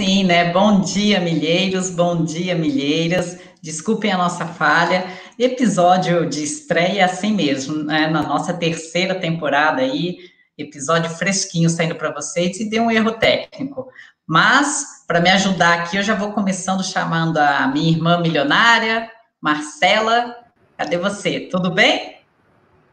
[0.00, 0.50] Sim, né?
[0.50, 3.38] Bom dia, milheiros, bom dia, milheiras.
[3.60, 5.04] Desculpem a nossa falha.
[5.38, 8.06] Episódio de estreia assim mesmo, né?
[8.06, 10.16] Na nossa terceira temporada aí,
[10.56, 13.88] episódio fresquinho saindo para vocês e deu um erro técnico.
[14.26, 19.06] Mas, para me ajudar aqui, eu já vou começando chamando a minha irmã milionária,
[19.38, 20.34] Marcela.
[20.78, 21.40] Cadê você?
[21.40, 22.19] Tudo bem?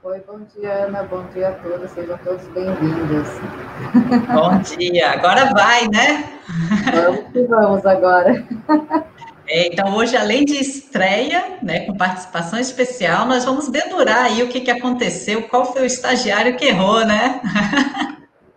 [0.04, 1.04] Oi, bom dia, Ana.
[1.04, 1.90] Bom dia a todos.
[1.90, 3.28] Sejam todos bem-vindos.
[4.32, 5.12] Bom dia.
[5.12, 6.40] Agora vai, né?
[6.94, 8.46] Vamos que vamos agora.
[9.50, 14.50] É, então, hoje, além de estreia, né, com participação especial, nós vamos dedurar aí o
[14.50, 17.42] que, que aconteceu, qual foi o estagiário que errou, né?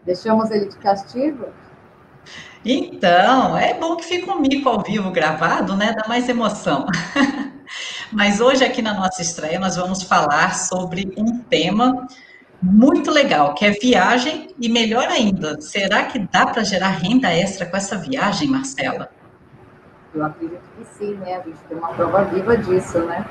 [0.04, 1.46] Deixamos ele de castigo?
[2.64, 5.94] Então, é bom que fica um mico ao vivo gravado, né?
[5.96, 6.86] Dá mais emoção.
[8.12, 12.08] Mas hoje, aqui na nossa estreia, nós vamos falar sobre um tema
[12.62, 17.64] muito legal, que é viagem, e melhor ainda, será que dá para gerar renda extra
[17.64, 19.10] com essa viagem, Marcela?
[20.14, 21.36] Eu acredito que sim, né?
[21.36, 23.24] A gente tem uma prova viva disso, né?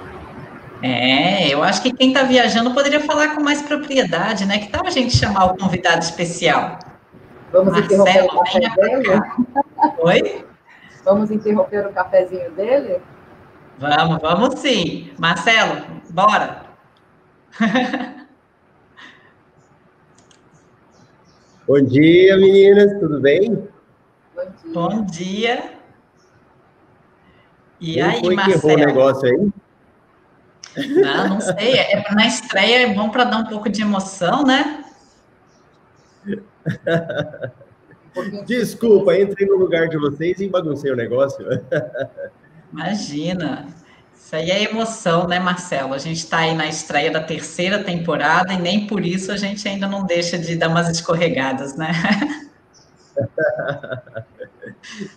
[0.82, 4.60] É, eu acho que quem está viajando poderia falar com mais propriedade, né?
[4.60, 6.80] Que tal a gente chamar o convidado especial?
[7.52, 9.22] Vamos Marcelo, interromper o café dele?
[10.00, 10.46] Oi?
[11.04, 13.02] Vamos interromper o cafezinho dele?
[13.80, 15.10] Vamos, vamos sim.
[15.18, 16.66] Marcelo, bora.
[21.66, 23.70] Bom dia, meninas, tudo bem?
[24.36, 24.74] Bom dia.
[24.74, 25.72] Bom dia.
[27.80, 28.60] E Quem aí, foi Marcelo?
[28.60, 29.50] que errou o negócio aí?
[30.90, 31.78] Não, não sei.
[31.78, 34.84] É, na estreia é bom para dar um pouco de emoção, né?
[38.46, 41.46] Desculpa, entrei no lugar de vocês e baguncei o negócio.
[42.72, 43.68] Imagina.
[44.16, 45.94] Isso aí é emoção, né, Marcelo?
[45.94, 49.68] A gente está aí na estreia da terceira temporada e nem por isso a gente
[49.68, 51.92] ainda não deixa de dar umas escorregadas, né?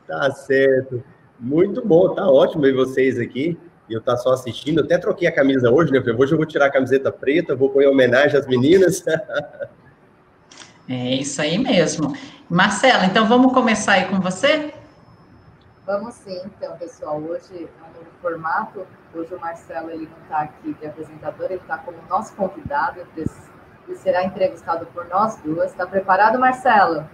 [0.07, 1.05] tá certo.
[1.39, 3.59] Muito bom, tá ótimo ver vocês aqui.
[3.89, 4.79] E eu tá só assistindo.
[4.79, 6.03] Eu até troquei a camisa hoje, né?
[6.17, 9.05] Hoje eu vou tirar a camiseta preta, vou pôr em homenagem às meninas.
[10.89, 12.17] é isso aí mesmo.
[12.49, 14.73] Marcelo, então vamos começar aí com você?
[15.84, 17.20] Vamos sim, então, pessoal.
[17.20, 18.87] Hoje é um novo formato.
[19.12, 23.00] Hoje o Marcelo ele não está aqui de apresentador, ele está como nosso convidado.
[23.16, 23.26] Ele
[23.97, 25.72] será entrevistado por nós duas.
[25.72, 27.04] Está preparado, Marcelo?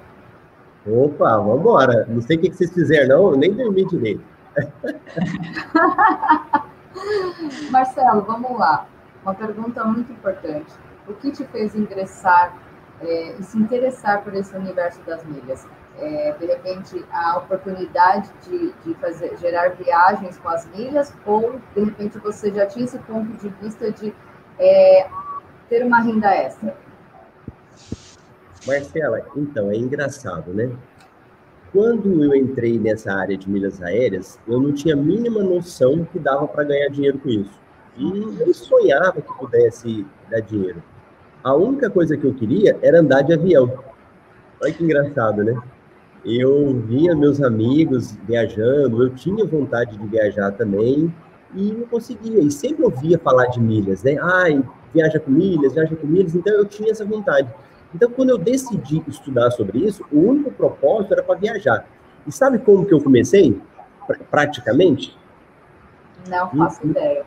[0.86, 2.04] Opa, vamos embora.
[2.08, 3.30] Não sei o que vocês fizeram, não.
[3.30, 4.22] Eu nem dormi direito.
[7.70, 8.86] Marcelo, vamos lá.
[9.22, 10.74] Uma pergunta muito importante.
[11.06, 12.54] O que te fez ingressar
[13.00, 15.66] é, e se interessar por esse universo das milhas?
[16.00, 21.84] É, de repente, a oportunidade de, de fazer, gerar viagens com as milhas, ou de
[21.84, 24.14] repente você já tinha esse ponto de vista de
[24.58, 25.08] é,
[25.68, 26.76] ter uma renda extra?
[28.66, 30.70] Marcela, então, é engraçado, né?
[31.72, 36.18] Quando eu entrei nessa área de milhas aéreas, eu não tinha a mínima noção que
[36.18, 37.60] dava para ganhar dinheiro com isso.
[37.96, 40.82] E eu sonhava que pudesse dar dinheiro.
[41.44, 43.84] A única coisa que eu queria era andar de avião.
[44.62, 45.60] Olha que engraçado, né?
[46.24, 51.12] Eu via meus amigos viajando, eu tinha vontade de viajar também
[51.54, 52.40] e não conseguia.
[52.40, 54.16] E sempre ouvia falar de milhas, né?
[54.20, 54.62] Ai,
[54.92, 57.48] viaja com milhas, viaja com milhas, então eu tinha essa vontade.
[57.94, 61.86] Então, quando eu decidi estudar sobre isso, o único propósito era para viajar.
[62.26, 63.58] E sabe como que eu comecei?
[64.30, 65.16] Praticamente?
[66.28, 67.24] Não faço um, ideia.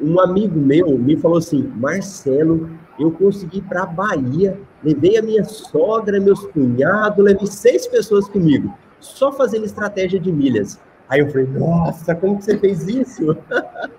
[0.00, 2.68] Um amigo meu me falou assim: Marcelo,
[2.98, 8.28] eu consegui ir para a Bahia, levei a minha sogra, meus cunhados, levei seis pessoas
[8.28, 10.80] comigo, só fazendo estratégia de milhas.
[11.08, 13.36] Aí eu falei, nossa, como que você fez isso?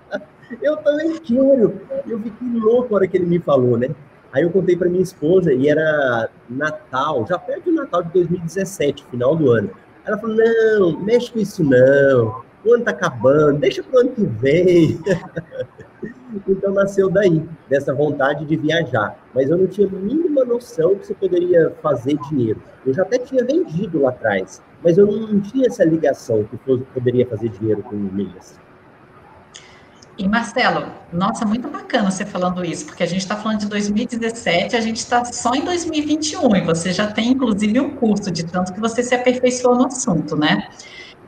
[0.62, 1.80] eu também quero.
[2.06, 3.88] Eu fiquei louco na hora que ele me falou, né?
[4.32, 9.04] Aí eu contei para minha esposa e era Natal, já perto do Natal de 2017,
[9.10, 9.70] final do ano.
[10.04, 12.42] Ela falou: não, mexe com isso não.
[12.64, 15.00] O ano tá acabando, deixa pro ano que vem.
[16.48, 19.18] Então nasceu daí, dessa vontade de viajar.
[19.34, 22.62] Mas eu não tinha a mínima noção que você poderia fazer dinheiro.
[22.84, 27.26] Eu já até tinha vendido lá atrás, mas eu não tinha essa ligação que poderia
[27.26, 28.58] fazer dinheiro com milhas.
[30.20, 34.76] E Marcelo, nossa, muito bacana você falando isso, porque a gente está falando de 2017,
[34.76, 38.74] a gente está só em 2021 e você já tem inclusive um curso de tanto
[38.74, 40.68] que você se aperfeiçoou no assunto, né?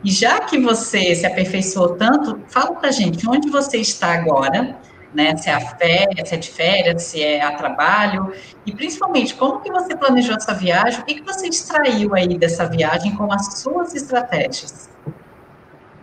[0.04, 4.78] E já que você se aperfeiçoou tanto, fala para gente onde você está agora
[5.14, 5.36] né?
[5.36, 8.32] Se é férias, se é de férias, se é a trabalho,
[8.64, 12.66] e principalmente como que você planejou essa viagem, o que, que você extraiu aí dessa
[12.66, 14.90] viagem com as suas estratégias?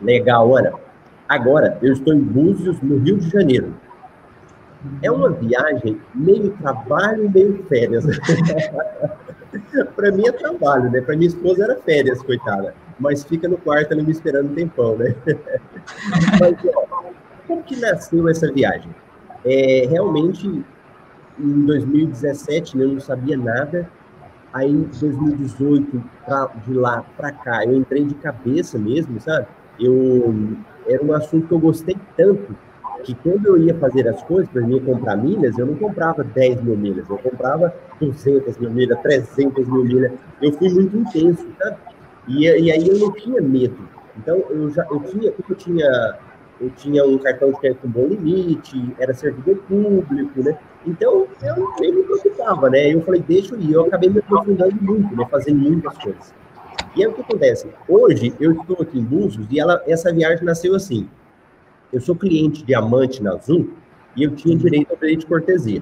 [0.02, 0.74] Legal, Ana.
[1.28, 3.76] Agora eu estou em Búzios, no Rio de Janeiro.
[5.02, 8.06] É uma viagem meio trabalho, meio férias.
[9.96, 11.02] para mim é trabalho, né?
[11.02, 12.74] Para minha esposa era férias, coitada.
[13.00, 15.16] Mas fica no quarto ali me esperando um tempão, né?
[16.40, 16.86] Mas, ó,
[17.48, 18.94] como que nasceu essa viagem?
[19.46, 20.48] É, realmente,
[21.40, 23.90] em 2017, né, eu não sabia nada.
[24.52, 29.48] Aí, em 2018, pra, de lá para cá, eu entrei de cabeça mesmo, sabe?
[29.80, 30.36] Eu,
[30.88, 32.56] era um assunto que eu gostei tanto
[33.04, 36.62] que quando eu ia fazer as coisas, para mim comprar milhas, eu não comprava 10
[36.62, 40.12] mil milhas, eu comprava 200 mil milhas, 300 mil milhas.
[40.42, 41.78] Eu fui muito intenso, sabe?
[42.30, 43.90] E, e aí eu não tinha medo.
[44.18, 46.20] Então, eu já eu tinha, eu tinha,
[46.62, 50.58] eu tinha um cartão de crédito com bom limite, era servidor público, né?
[50.86, 52.94] Então, eu nem me preocupava, né?
[52.94, 53.74] Eu falei, deixa eu ir.
[53.74, 55.28] Eu acabei me aprofundando muito, né?
[55.30, 56.34] Fazendo muitas coisas.
[56.96, 57.68] E aí o que acontece?
[57.88, 61.08] Hoje, eu estou aqui em Búzios e ela, essa viagem nasceu assim
[61.92, 63.74] eu sou cliente diamante na Azul
[64.16, 65.82] e eu tinha direito ao bilhete de cortesia.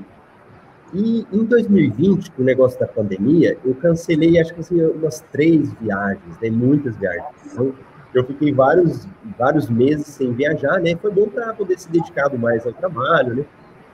[0.93, 5.73] E em 2020, com o negócio da pandemia, eu cancelei acho que assim, umas três
[5.73, 7.25] viagens, né, muitas viagens.
[7.45, 7.73] Então,
[8.13, 9.07] eu fiquei vários,
[9.37, 10.95] vários meses sem viajar, né?
[10.95, 13.45] Foi bom para poder se dedicar mais ao trabalho, né?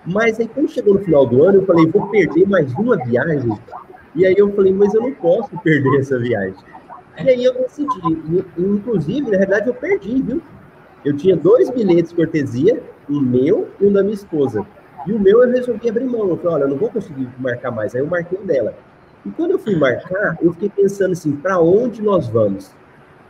[0.06, 3.58] Mas aí quando chegou no final do ano, eu falei, vou perder mais uma viagem.
[4.16, 6.56] E aí eu falei, mas eu não posso perder essa viagem.
[7.24, 10.42] E aí eu decidi, inclusive, na verdade eu perdi, viu?
[11.04, 14.66] Eu tinha dois bilhetes cortesia, um meu e um da minha esposa.
[15.06, 16.30] E o meu eu resolvi abrir mão.
[16.30, 17.94] Eu falei, olha, eu não vou conseguir marcar mais.
[17.96, 18.74] Aí eu marquei o dela.
[19.26, 22.72] E quando eu fui marcar, eu fiquei pensando assim, para onde nós vamos?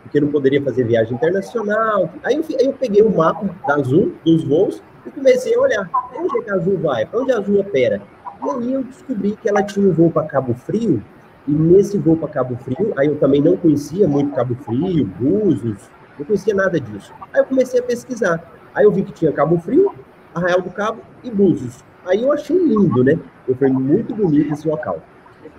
[0.02, 2.10] Porque eu não poderia fazer viagem internacional.
[2.24, 5.90] Aí eu, aí eu peguei o mapa da Azul, dos voos, e comecei a olhar.
[6.16, 7.06] Onde é que a Azul vai?
[7.06, 8.02] Para onde a Azul opera?
[8.44, 11.02] E aí eu descobri que ela tinha um voo para Cabo Frio,
[11.48, 15.90] e nesse voo para Cabo Frio, aí eu também não conhecia muito Cabo Frio, Búzios,
[16.18, 17.14] não conhecia nada disso.
[17.34, 18.44] Aí eu comecei a pesquisar.
[18.74, 19.94] Aí eu vi que tinha Cabo Frio,
[20.34, 21.84] Arraial do Cabo e Búzios.
[22.06, 23.18] Aí eu achei lindo, né?
[23.48, 25.02] Eu falei, muito bonito esse local.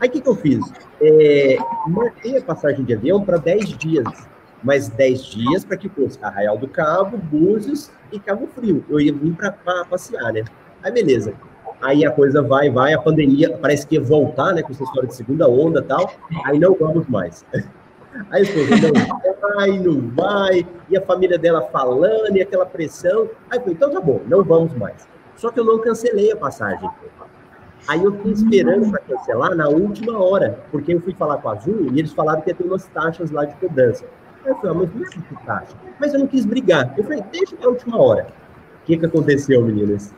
[0.01, 0.61] Aí o que, que eu fiz?
[1.01, 1.57] É,
[1.87, 4.07] marquei a passagem de avião para 10 dias.
[4.63, 8.85] Mais 10 dias para que fosse Arraial do Cabo, Búzios e Cabo Frio.
[8.89, 9.53] Eu ia vir para
[9.85, 10.45] passear, né?
[10.83, 11.35] Aí beleza.
[11.83, 14.63] Aí a coisa vai, vai, a pandemia parece que ia voltar, né?
[14.63, 16.13] Com essa história de segunda onda e tal.
[16.45, 17.45] Aí não vamos mais.
[18.31, 23.29] A esposa, não vai, não vai, e a família dela falando, e aquela pressão.
[23.51, 25.09] Aí eu falei, então tá bom, não vamos mais.
[25.37, 26.89] Só que eu não cancelei a passagem.
[27.89, 31.53] Aí eu fiquei esperando para cancelar na última hora, porque eu fui falar com a
[31.53, 34.05] Azul e eles falaram que ia ter umas taxas lá de cobrança.
[34.45, 35.77] Aí eu falei, ah, mas não existe taxa.
[36.01, 36.95] Mas eu não quis brigar.
[36.97, 38.27] Eu falei, deixa para a última hora.
[38.83, 40.15] O que, que aconteceu, meninas?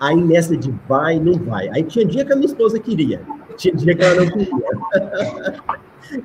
[0.00, 1.68] Aí nessa de vai, não vai.
[1.68, 3.22] Aí tinha dia que a minha esposa queria,
[3.56, 5.62] tinha dia que ela não queria.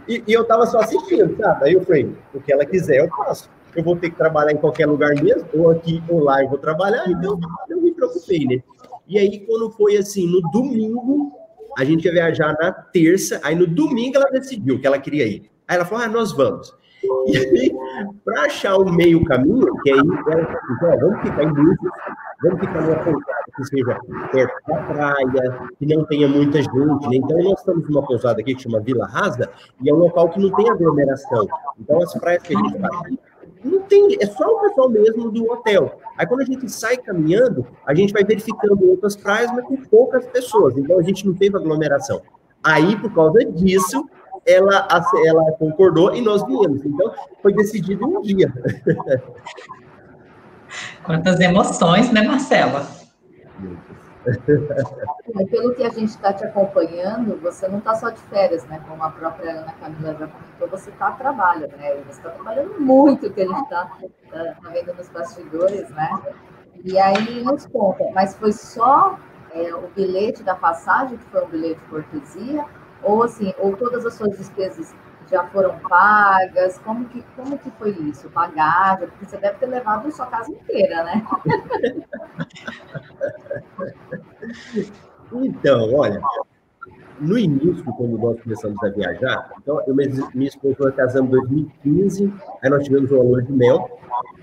[0.07, 1.66] E, e eu tava só assistindo, sabe?
[1.66, 3.50] Aí eu falei, o que ela quiser eu faço.
[3.75, 6.57] Eu vou ter que trabalhar em qualquer lugar mesmo, ou aqui ou lá eu vou
[6.57, 7.39] trabalhar, então
[7.69, 8.62] eu me preocupei, né?
[9.07, 11.31] E aí, quando foi assim, no domingo,
[11.78, 15.50] a gente ia viajar na terça, aí no domingo ela decidiu que ela queria ir.
[15.68, 16.74] Aí ela falou, ah, nós vamos.
[17.03, 17.75] E aí,
[18.24, 19.92] para achar o meio caminho, que
[20.80, 21.92] falou, vamos ficar em Búzios,
[22.44, 24.00] vamos ficar numa pousada que seja
[24.31, 27.15] perto da praia, que não tenha muita gente, né?
[27.15, 29.50] Então, nós estamos numa pousada aqui que chama Vila Rasa,
[29.81, 31.48] e é um local que não tem aglomeração.
[31.79, 32.89] Então, as praias que a gente vai,
[33.63, 36.00] não tem, é só o pessoal mesmo do hotel.
[36.17, 40.25] Aí, quando a gente sai caminhando, a gente vai verificando outras praias, mas com poucas
[40.27, 40.77] pessoas.
[40.77, 42.22] Então, a gente não teve aglomeração.
[42.63, 44.08] Aí, por causa disso,
[44.45, 44.88] ela,
[45.25, 46.86] ela concordou e nós viemos.
[46.86, 48.53] Então, foi decidido um dia.
[51.03, 52.88] Quantas emoções, né, Marcela?
[55.50, 58.79] Pelo que a gente está te acompanhando, você não está só de férias, né?
[58.88, 61.95] Como a própria Ana Camila já comentou, você está a trabalho, né?
[62.07, 63.91] Você está trabalhando muito, que a gente está
[64.31, 66.21] tá, tá vendo nos bastidores, né?
[66.83, 69.17] E aí nos conta, mas foi só
[69.53, 72.65] é, o bilhete da passagem, que foi um bilhete de cortesia,
[73.03, 74.93] ou assim, ou todas as suas despesas
[75.29, 76.77] já foram pagas?
[76.79, 78.29] Como que, como que foi isso?
[78.29, 79.08] Bagagem?
[79.08, 81.25] Porque você deve ter levado a sua casa inteira, né?
[85.31, 86.22] então, olha,
[87.22, 92.70] no início, quando nós começamos a viajar, então eu minha esposa casamos em 2015, aí
[92.70, 94.00] nós tivemos uma lua de mel,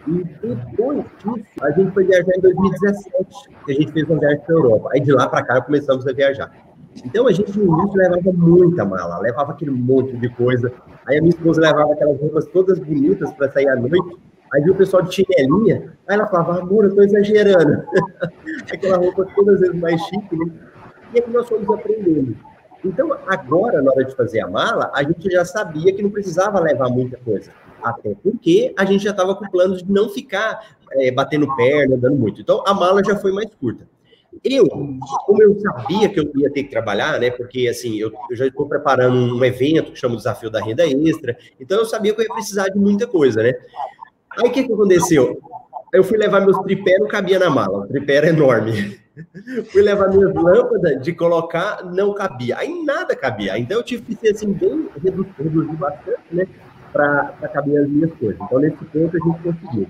[0.06, 4.40] e depois disso, a gente foi viajar em 2017, que a gente fez uma viagem
[4.40, 4.90] para a Europa.
[4.92, 6.67] Aí de lá para cá começamos a viajar.
[7.04, 10.72] Então a gente no início levava muita mala, levava aquele monte de coisa.
[11.06, 14.16] Aí a minha esposa levava aquelas roupas todas bonitas para sair à noite.
[14.52, 17.84] Aí viu o pessoal de chinelinha, aí ela falava, amor, eu tô exagerando.
[18.72, 20.50] Aquela roupa todas vezes mais chique, né?
[21.14, 22.34] E aí nós fomos aprendendo.
[22.84, 26.60] Então, agora, na hora de fazer a mala, a gente já sabia que não precisava
[26.60, 27.50] levar muita coisa.
[27.82, 30.60] Até porque a gente já estava com planos de não ficar
[30.92, 32.40] é, batendo perna, andando muito.
[32.40, 33.86] Então, a mala já foi mais curta.
[34.44, 37.30] Eu, como eu sabia que eu ia ter que trabalhar, né?
[37.30, 40.86] Porque assim, eu, eu já estou preparando um evento que chama o Desafio da Renda
[40.86, 43.54] Extra, então eu sabia que eu ia precisar de muita coisa, né?
[44.36, 45.40] Aí o que, que aconteceu?
[45.92, 49.00] Eu fui levar meus tripé, não cabia na mala, o tripé era enorme.
[49.72, 52.58] fui levar minhas lâmpadas de colocar, não cabia.
[52.58, 53.58] Aí nada cabia.
[53.58, 56.46] Então eu tive que ser assim, bem reduzir bastante, né?
[56.92, 58.38] Para caber as minhas coisas.
[58.40, 59.88] Então, nesse ponto, a gente conseguiu.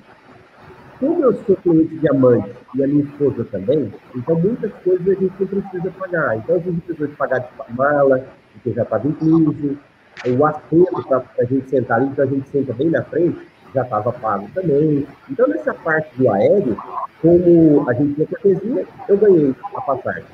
[1.01, 5.33] Como eu sou cliente diamante e a minha esposa também, então muitas coisas a gente
[5.39, 6.37] não precisa pagar.
[6.37, 9.79] Então a gente precisa pagar de mala, porque já estava incluso,
[10.27, 13.39] o assento para a gente sentar ali, então a gente senta bem na frente,
[13.73, 15.07] já estava pago também.
[15.31, 16.77] Então nessa parte do aéreo,
[17.23, 20.25] como a gente tinha cortesia, eu ganhei a passagem.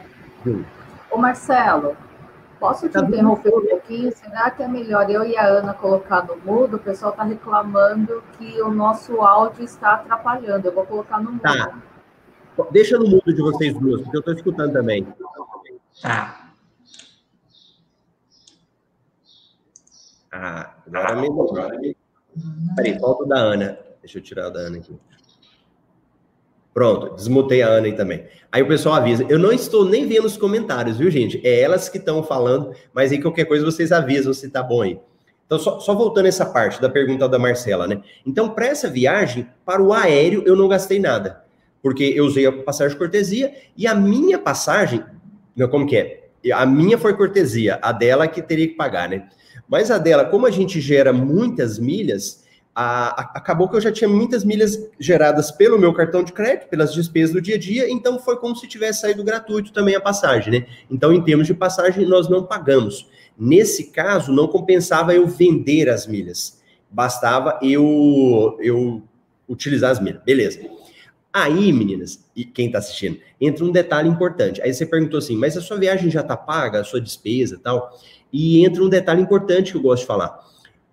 [1.11, 1.95] Ô Marcelo,
[2.65, 4.11] Posso te tá interromper um pouquinho?
[4.17, 6.77] Será que é melhor eu e a Ana colocar no mudo?
[6.77, 10.69] O pessoal está reclamando que o nosso áudio está atrapalhando.
[10.69, 11.43] Eu vou colocar no mudo.
[11.43, 11.79] Tá.
[12.71, 15.07] Deixa no mudo de vocês duas, porque eu estou escutando também.
[16.01, 16.55] Tá.
[20.33, 21.47] Ah, agora mesmo.
[22.77, 23.79] Peraí, falta da Ana.
[24.01, 24.99] Deixa eu tirar da Ana aqui.
[26.75, 28.25] Pronto, desmutei a Ana aí também.
[28.51, 29.25] Aí o pessoal avisa.
[29.29, 31.41] Eu não estou nem vendo os comentários, viu, gente?
[31.47, 34.99] É elas que estão falando, mas aí qualquer coisa vocês avisam se tá bom aí.
[35.47, 38.01] Então, só, só voltando essa parte da pergunta da Marcela, né?
[38.27, 41.45] Então, para essa viagem, para o aéreo, eu não gastei nada.
[41.81, 45.05] Porque eu usei a passagem cortesia e a minha passagem,
[45.71, 46.25] como que é?
[46.53, 49.29] A minha foi cortesia, a dela que teria que pagar, né?
[49.69, 52.44] Mas a dela, como a gente gera muitas milhas,
[52.75, 56.69] a, a, acabou que eu já tinha muitas milhas geradas pelo meu cartão de crédito,
[56.69, 60.01] pelas despesas do dia a dia, então foi como se tivesse saído gratuito também a
[60.01, 60.67] passagem, né?
[60.91, 63.09] Então, em termos de passagem, nós não pagamos.
[63.39, 69.03] Nesse caso, não compensava eu vender as milhas, bastava eu, eu
[69.49, 70.23] utilizar as milhas.
[70.25, 70.61] Beleza.
[71.33, 74.63] Aí, meninas, e quem está assistindo, entra um detalhe importante.
[74.63, 77.93] Aí você perguntou assim, mas a sua viagem já está paga, a sua despesa tal?
[78.33, 80.45] E entra um detalhe importante que eu gosto de falar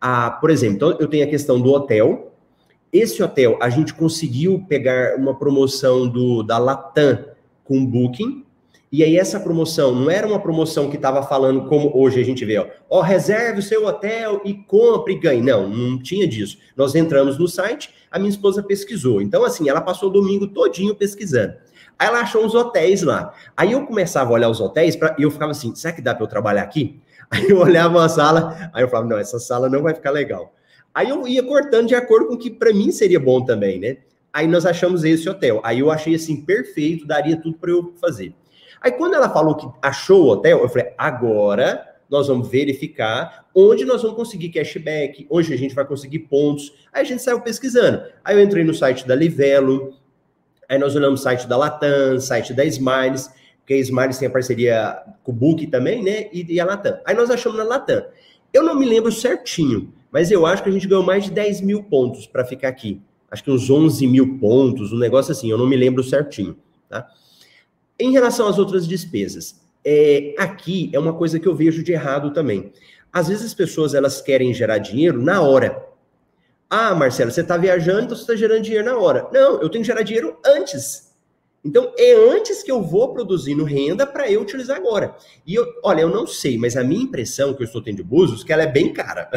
[0.01, 2.33] a, por exemplo, então eu tenho a questão do hotel.
[2.91, 7.23] Esse hotel, a gente conseguiu pegar uma promoção do da Latam
[7.63, 8.43] com Booking.
[8.91, 12.43] E aí essa promoção não era uma promoção que estava falando como hoje a gente
[12.43, 15.41] vê, ó, ó, reserve o seu hotel e compre e ganhe.
[15.41, 16.57] Não, não tinha disso.
[16.75, 19.21] Nós entramos no site, a minha esposa pesquisou.
[19.21, 21.53] Então, assim, ela passou o domingo todinho pesquisando.
[21.97, 23.33] Aí ela achou uns hotéis lá.
[23.55, 26.25] Aí eu começava a olhar os hotéis e eu ficava assim, será que dá para
[26.25, 26.99] eu trabalhar aqui?
[27.31, 30.53] Aí eu olhava a sala, aí eu falava, não, essa sala não vai ficar legal.
[30.93, 33.97] Aí eu ia cortando de acordo com o que para mim seria bom também, né?
[34.33, 35.61] Aí nós achamos esse hotel.
[35.63, 38.33] Aí eu achei assim perfeito, daria tudo para eu fazer.
[38.81, 43.85] Aí quando ela falou que achou o hotel, eu falei, agora nós vamos verificar onde
[43.85, 46.73] nós vamos conseguir cashback, onde a gente vai conseguir pontos.
[46.91, 48.03] Aí a gente saiu pesquisando.
[48.23, 49.93] Aí eu entrei no site da Livelo,
[50.67, 53.29] aí nós olhamos o site da Latam, site da Smiles,
[53.71, 56.27] porque a Smiles tem a parceria com o Book também, né?
[56.33, 56.99] E, e a Latam.
[57.05, 58.05] Aí nós achamos na Latam.
[58.53, 61.61] Eu não me lembro certinho, mas eu acho que a gente ganhou mais de 10
[61.61, 63.01] mil pontos para ficar aqui.
[63.29, 66.57] Acho que uns 11 mil pontos, um negócio assim, eu não me lembro certinho,
[66.89, 67.07] tá?
[67.97, 72.33] Em relação às outras despesas, é, aqui é uma coisa que eu vejo de errado
[72.33, 72.73] também.
[73.13, 75.81] Às vezes as pessoas elas querem gerar dinheiro na hora.
[76.69, 79.29] Ah, Marcelo, você está viajando, então você está gerando dinheiro na hora.
[79.31, 81.10] Não, eu tenho que gerar dinheiro antes.
[81.63, 85.15] Então, é antes que eu vou produzindo renda para eu utilizar agora.
[85.45, 88.03] E eu, olha, eu não sei, mas a minha impressão que eu estou tendo de
[88.03, 89.29] Búzios, que ela é bem cara.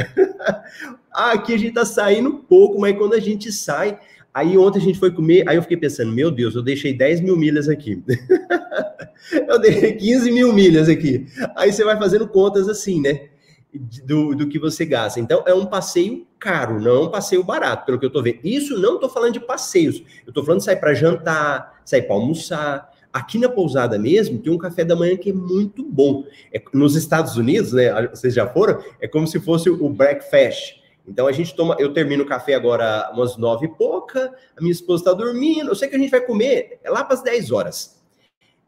[1.12, 3.98] Aqui a gente está saindo pouco, mas quando a gente sai.
[4.32, 7.20] Aí ontem a gente foi comer, aí eu fiquei pensando, meu Deus, eu deixei 10
[7.20, 8.02] mil milhas aqui.
[9.46, 11.26] eu deixei 15 mil milhas aqui.
[11.54, 13.28] Aí você vai fazendo contas assim, né?
[14.04, 15.18] Do, do que você gasta.
[15.18, 18.38] Então, é um passeio caro, não é um passeio barato, pelo que eu estou vendo.
[18.44, 22.14] Isso não estou falando de passeios, eu estou falando de sair para jantar, sair para
[22.14, 22.92] almoçar.
[23.12, 26.24] Aqui na pousada mesmo, tem um café da manhã que é muito bom.
[26.52, 28.08] É, nos Estados Unidos, né?
[28.08, 28.82] Vocês já foram?
[29.00, 30.82] É como se fosse o breakfast.
[31.06, 34.72] Então a gente toma, eu termino o café agora umas nove e pouca, a minha
[34.72, 37.50] esposa está dormindo, eu sei que a gente vai comer é lá para as dez
[37.50, 38.02] horas.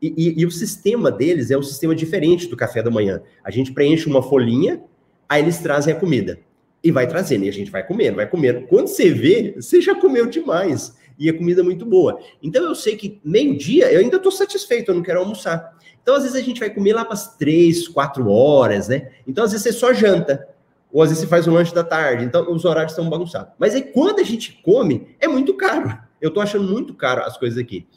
[0.00, 3.22] E, e, e, o sistema deles é um sistema diferente do café da manhã.
[3.42, 4.82] A gente preenche uma folhinha
[5.28, 6.38] Aí eles trazem a comida.
[6.82, 8.66] E vai trazendo, e a gente vai comendo, vai comendo.
[8.68, 10.94] Quando você vê, você já comeu demais.
[11.18, 12.20] E a comida é muito boa.
[12.42, 15.76] Então eu sei que meio-dia eu ainda estou satisfeito, eu não quero almoçar.
[16.06, 19.10] Então, às vezes, a gente vai comer lá para as três, quatro horas, né?
[19.26, 20.46] Então, às vezes, você só janta.
[20.92, 22.24] Ou às vezes você faz um lanche da tarde.
[22.24, 23.52] Então, os horários estão bagunçados.
[23.58, 25.98] Mas aí, quando a gente come, é muito caro.
[26.20, 27.88] Eu estou achando muito caro as coisas aqui.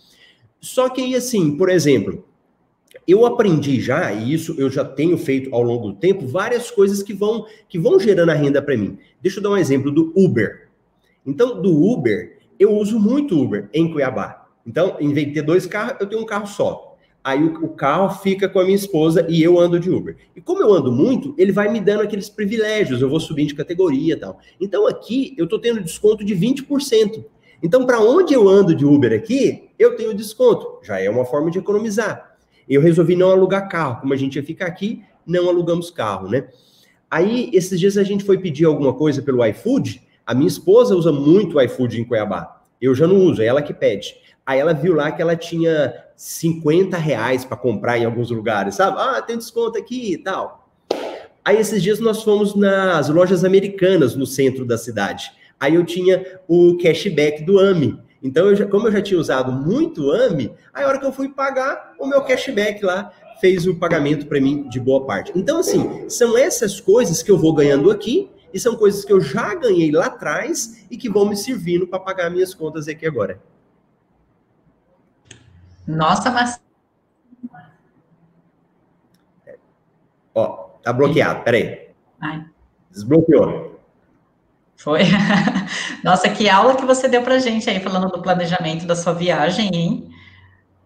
[0.60, 2.26] Só que aí, assim, por exemplo,
[3.08, 7.04] eu aprendi já, e isso eu já tenho feito ao longo do tempo, várias coisas
[7.04, 8.98] que vão, que vão gerando a renda para mim.
[9.22, 10.68] Deixa eu dar um exemplo do Uber.
[11.26, 14.48] Então, do Uber, eu uso muito Uber em Cuiabá.
[14.66, 16.96] Então, em vez de ter dois carros, eu tenho um carro só.
[17.24, 20.16] aí o, carro fica com a minha esposa e eu ando de Uber.
[20.36, 23.56] E como eu ando muito, ele vai me dando aqueles privilégios, eu vou subindo de
[23.56, 24.40] categoria e tal.
[24.60, 27.24] Então aqui eu estou tendo desconto de 20%.
[27.62, 30.80] Então, para onde eu ando de Uber aqui, eu tenho desconto.
[30.82, 32.29] Já é uma forma de economizar.
[32.70, 34.02] Eu resolvi não alugar carro.
[34.02, 36.48] Como a gente ia ficar aqui, não alugamos carro, né?
[37.10, 40.02] Aí, esses dias a gente foi pedir alguma coisa pelo iFood.
[40.26, 42.62] A minha esposa usa muito iFood em Cuiabá.
[42.80, 44.16] Eu já não uso, é ela que pede.
[44.46, 48.98] Aí ela viu lá que ela tinha 50 reais para comprar em alguns lugares, sabe?
[49.00, 50.70] Ah, tem desconto aqui e tal.
[51.44, 55.32] Aí esses dias nós fomos nas lojas americanas no centro da cidade.
[55.60, 57.98] Aí eu tinha o cashback do AMI.
[58.22, 61.14] Então, eu já, como eu já tinha usado muito AMI, aí a hora que eu
[61.14, 65.32] fui pagar, o meu cashback lá fez o pagamento para mim de boa parte.
[65.36, 69.22] Então, assim, são essas coisas que eu vou ganhando aqui e são coisas que eu
[69.22, 73.40] já ganhei lá atrás e que vão me servindo para pagar minhas contas aqui agora.
[75.88, 76.62] Nossa, mas.
[80.36, 81.90] Ó, tá bloqueado, peraí.
[82.20, 82.46] Ai.
[82.92, 83.69] Desbloqueou.
[84.80, 85.02] Foi.
[86.04, 89.70] Nossa, que aula que você deu pra gente aí, falando do planejamento da sua viagem,
[89.74, 90.10] hein?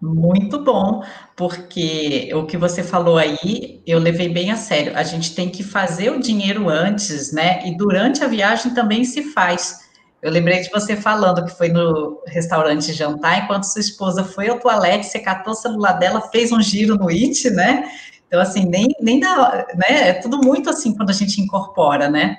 [0.01, 1.03] Muito bom,
[1.35, 4.97] porque o que você falou aí, eu levei bem a sério.
[4.97, 7.65] A gente tem que fazer o dinheiro antes, né?
[7.67, 9.81] E durante a viagem também se faz.
[10.23, 14.59] Eu lembrei de você falando que foi no restaurante jantar, enquanto sua esposa foi ao
[14.59, 17.89] toalete, você catou o celular dela, fez um giro no IT, né?
[18.27, 20.09] Então, assim, nem, nem dá, né?
[20.09, 22.37] É tudo muito assim quando a gente incorpora, né?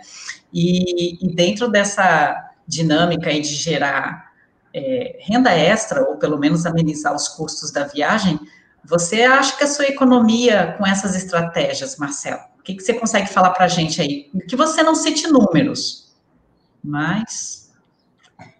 [0.55, 4.33] E, e dentro dessa dinâmica de gerar
[4.73, 8.39] é, renda extra, ou pelo menos amenizar os custos da viagem,
[8.85, 12.41] você acha que a sua economia com essas estratégias, Marcelo?
[12.59, 14.31] O que, que você consegue falar para a gente aí?
[14.49, 16.15] Que você não cite números,
[16.83, 17.73] mas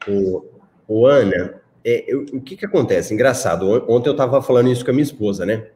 [0.09, 0.45] o,
[0.89, 3.15] o Ana, é, eu, o que que acontece?
[3.15, 5.69] Engraçado, ontem eu estava falando isso com a minha esposa, né?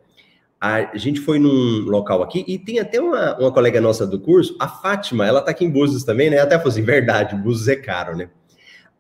[0.61, 4.57] A gente foi num local aqui e tem até uma, uma colega nossa do curso,
[4.59, 6.41] a Fátima, ela tá aqui em Búzios também, né?
[6.41, 8.29] Até falou assim, verdade, Búzios é caro, né?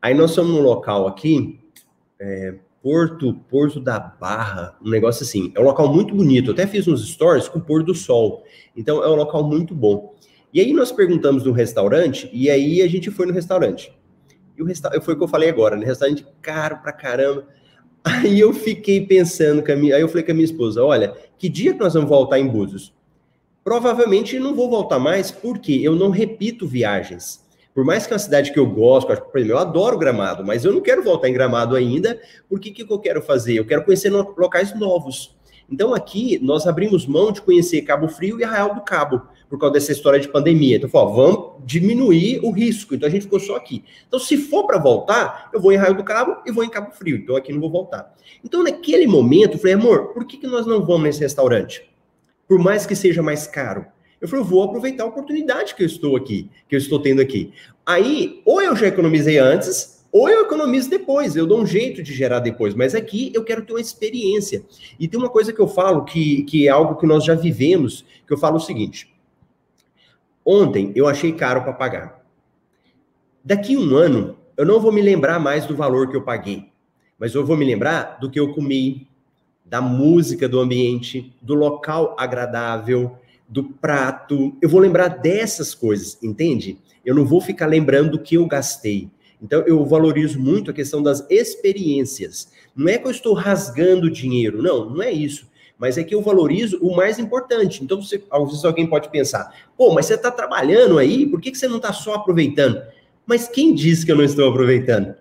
[0.00, 1.58] Aí nós somos num local aqui,
[2.20, 5.52] é, Porto, Porto da Barra, um negócio assim.
[5.54, 6.50] É um local muito bonito.
[6.50, 8.44] Eu até fiz uns stories com o pôr do sol.
[8.76, 10.14] Então é um local muito bom.
[10.54, 13.92] E aí nós perguntamos no restaurante e aí a gente foi no restaurante.
[14.56, 15.84] E o restaurante, foi o que eu falei agora, né?
[15.84, 17.46] Restaurante caro pra caramba.
[18.04, 21.48] Aí eu fiquei pensando, com minha, aí eu falei com a minha esposa, olha, que
[21.48, 22.92] dia que nós vamos voltar em Búzios?
[23.62, 27.46] Provavelmente não vou voltar mais, porque eu não repito viagens.
[27.74, 30.64] Por mais que é uma cidade que eu gosto, por exemplo, eu adoro Gramado, mas
[30.64, 33.54] eu não quero voltar em Gramado ainda, porque o que, que eu quero fazer?
[33.54, 35.36] Eu quero conhecer locais novos.
[35.70, 39.74] Então aqui nós abrimos mão de conhecer Cabo Frio e Arraial do Cabo por causa
[39.74, 40.76] dessa história de pandemia.
[40.76, 42.94] Então, falou, vamos diminuir o risco.
[42.94, 43.84] Então, a gente ficou só aqui.
[44.06, 46.92] Então, se for para voltar, eu vou em Raio do Cabo e vou em Cabo
[46.92, 47.16] Frio.
[47.16, 48.14] Então, aqui não vou voltar.
[48.44, 51.88] Então, naquele momento, eu falei, amor, por que, que nós não vamos nesse restaurante?
[52.46, 53.86] Por mais que seja mais caro.
[54.20, 57.22] Eu falei, eu vou aproveitar a oportunidade que eu estou aqui, que eu estou tendo
[57.22, 57.52] aqui.
[57.86, 62.14] Aí, ou eu já economizei antes, ou eu economizo depois, eu dou um jeito de
[62.14, 64.64] gerar depois, mas aqui eu quero ter uma experiência.
[64.98, 68.04] E tem uma coisa que eu falo que, que é algo que nós já vivemos,
[68.26, 69.08] que eu falo o seguinte:
[70.50, 72.24] Ontem eu achei caro para pagar.
[73.44, 76.72] Daqui um ano, eu não vou me lembrar mais do valor que eu paguei,
[77.18, 79.06] mas eu vou me lembrar do que eu comi,
[79.62, 84.56] da música do ambiente, do local agradável, do prato.
[84.62, 86.78] Eu vou lembrar dessas coisas, entende?
[87.04, 89.10] Eu não vou ficar lembrando do que eu gastei.
[89.42, 92.50] Então, eu valorizo muito a questão das experiências.
[92.74, 95.46] Não é que eu estou rasgando dinheiro, não, não é isso
[95.78, 97.82] mas é que eu valorizo o mais importante.
[97.82, 101.50] Então, você, às vezes alguém pode pensar, pô, mas você está trabalhando aí, por que,
[101.52, 102.82] que você não está só aproveitando?
[103.24, 105.14] Mas quem disse que eu não estou aproveitando?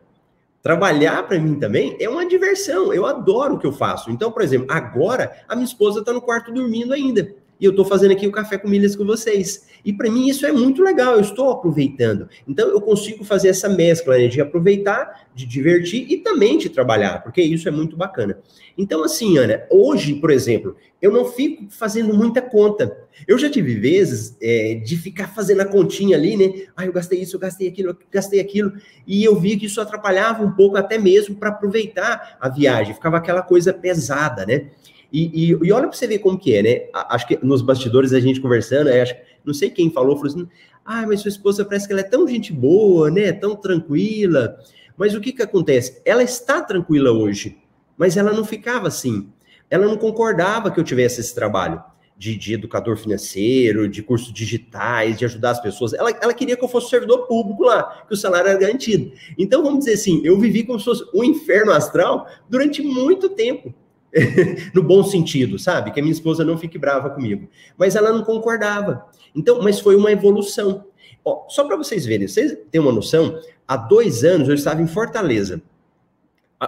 [0.64, 4.10] Trabalhar para mim também é uma diversão, eu adoro o que eu faço.
[4.10, 7.86] Então, por exemplo, agora a minha esposa está no quarto dormindo ainda e eu estou
[7.86, 9.68] fazendo aqui o café com milhas com vocês.
[9.84, 12.28] E para mim isso é muito legal, eu estou aproveitando.
[12.48, 17.24] Então eu consigo fazer essa mescla né, de aproveitar, de divertir e também de trabalhar,
[17.24, 18.38] porque isso é muito bacana.
[18.78, 22.96] Então, assim, Ana, hoje, por exemplo, eu não fico fazendo muita conta.
[23.28, 26.68] Eu já tive vezes é, de ficar fazendo a continha ali, né?
[26.76, 28.74] Ah, eu gastei isso, eu gastei aquilo, eu gastei aquilo,
[29.06, 33.18] e eu vi que isso atrapalhava um pouco até mesmo para aproveitar a viagem, ficava
[33.18, 34.70] aquela coisa pesada, né?
[35.12, 36.82] E, e, e olha para você ver como que é, né?
[36.94, 39.16] Acho que nos bastidores a gente conversando, acho,
[39.46, 40.48] não sei quem falou, falou assim,
[40.86, 43.32] ah, mas sua esposa parece que ela é tão gente boa, né?
[43.32, 44.58] Tão tranquila.
[44.98, 46.02] Mas o que que acontece?
[46.04, 47.58] Ela está tranquila hoje,
[47.98, 49.30] mas ela não ficava assim.
[49.70, 51.82] Ela não concordava que eu tivesse esse trabalho
[52.18, 55.94] de, de educador financeiro, de cursos digitais, de ajudar as pessoas.
[55.94, 59.12] Ela, ela queria que eu fosse servidor público lá, que o salário era garantido.
[59.38, 63.74] Então, vamos dizer assim, eu vivi como se fosse um inferno astral durante muito tempo
[64.74, 65.92] no bom sentido, sabe?
[65.92, 67.48] Que a minha esposa não fique brava comigo.
[67.78, 69.06] Mas ela não concordava.
[69.36, 70.86] Então, mas foi uma evolução.
[71.24, 73.40] Ó, só para vocês verem, vocês têm uma noção?
[73.68, 75.62] Há dois anos eu estava em Fortaleza.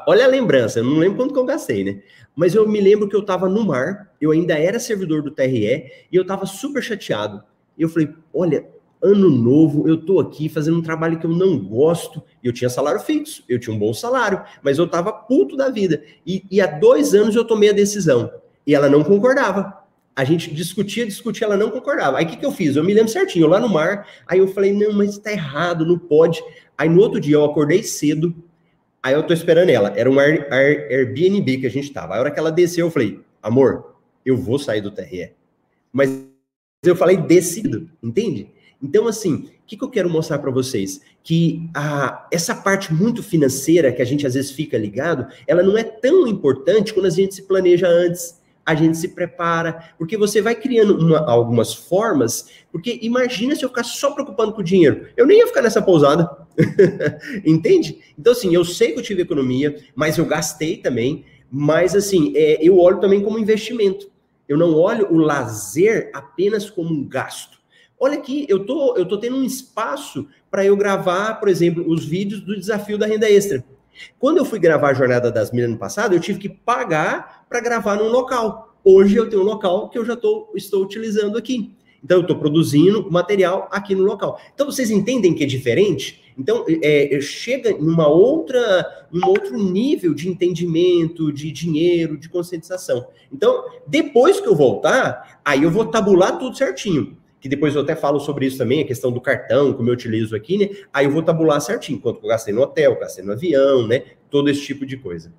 [0.08, 2.02] Olha a lembrança, eu não lembro quanto que eu gastei, né?
[2.36, 5.92] Mas eu me lembro que eu estava no mar, eu ainda era servidor do TRE
[6.12, 7.44] e eu estava super chateado.
[7.78, 8.68] Eu falei, olha,
[9.02, 12.22] ano novo, eu tô aqui fazendo um trabalho que eu não gosto.
[12.44, 16.04] Eu tinha salário fixo, eu tinha um bom salário, mas eu tava puto da vida.
[16.26, 18.32] E, e há dois anos eu tomei a decisão.
[18.68, 19.80] E ela não concordava.
[20.16, 22.18] A gente discutia, discutia, ela não concordava.
[22.18, 22.76] Aí o que, que eu fiz?
[22.76, 24.06] Eu me lembro certinho, lá no mar.
[24.28, 26.44] Aí eu falei, não, mas tá errado, não pode.
[26.78, 28.36] Aí no outro dia eu acordei cedo.
[29.02, 29.94] Aí eu tô esperando ela.
[29.96, 32.16] Era um Airbnb que a gente tava.
[32.16, 35.32] A hora que ela desceu, eu falei, amor, eu vou sair do TRE.
[35.92, 36.28] Mas
[36.84, 38.52] eu falei decido, entende?
[38.82, 41.02] Então, assim, o que, que eu quero mostrar para vocês?
[41.24, 45.78] Que a, essa parte muito financeira que a gente às vezes fica ligado, ela não
[45.78, 50.42] é tão importante quando a gente se planeja antes, a gente se prepara, porque você
[50.42, 55.08] vai criando uma, algumas formas, porque imagina se eu ficar só preocupando com o dinheiro,
[55.18, 56.30] eu nem ia ficar nessa pousada,
[57.44, 58.00] entende?
[58.18, 62.60] Então, assim, eu sei que eu tive economia, mas eu gastei também, mas, assim, é,
[62.62, 64.12] eu olho também como investimento,
[64.48, 67.59] eu não olho o lazer apenas como um gasto,
[68.02, 72.06] Olha aqui, eu tô, eu tô tendo um espaço para eu gravar, por exemplo, os
[72.06, 73.62] vídeos do desafio da renda extra.
[74.18, 77.60] Quando eu fui gravar a Jornada das Milhas no passado, eu tive que pagar para
[77.60, 78.74] gravar num local.
[78.86, 81.76] Hoje eu tenho um local que eu já tô, estou utilizando aqui.
[82.02, 84.40] Então, eu estou produzindo material aqui no local.
[84.54, 86.24] Então, vocês entendem que é diferente?
[86.38, 93.06] Então, é, é chega em outra, um outro nível de entendimento, de dinheiro, de conscientização.
[93.30, 97.96] Então, depois que eu voltar, aí eu vou tabular tudo certinho que depois eu até
[97.96, 100.86] falo sobre isso também, a questão do cartão, como eu utilizo aqui, né?
[100.94, 104.04] Aí eu vou tabular certinho, quanto eu gastei no hotel, gastei no avião, né?
[104.30, 105.32] Todo esse tipo de coisa.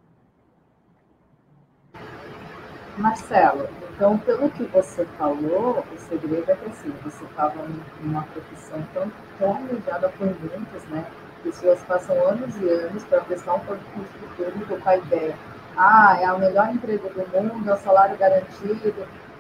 [2.97, 7.67] Marcelo, então, pelo que você falou, o segredo é que assim, você estava
[8.01, 11.05] numa profissão tão, tão por muitos, né?
[11.43, 15.37] Pessoas passam anos e anos para prestar um concurso público com a ideia,
[15.77, 18.95] ah, é o melhor emprego do mundo, é o salário garantido,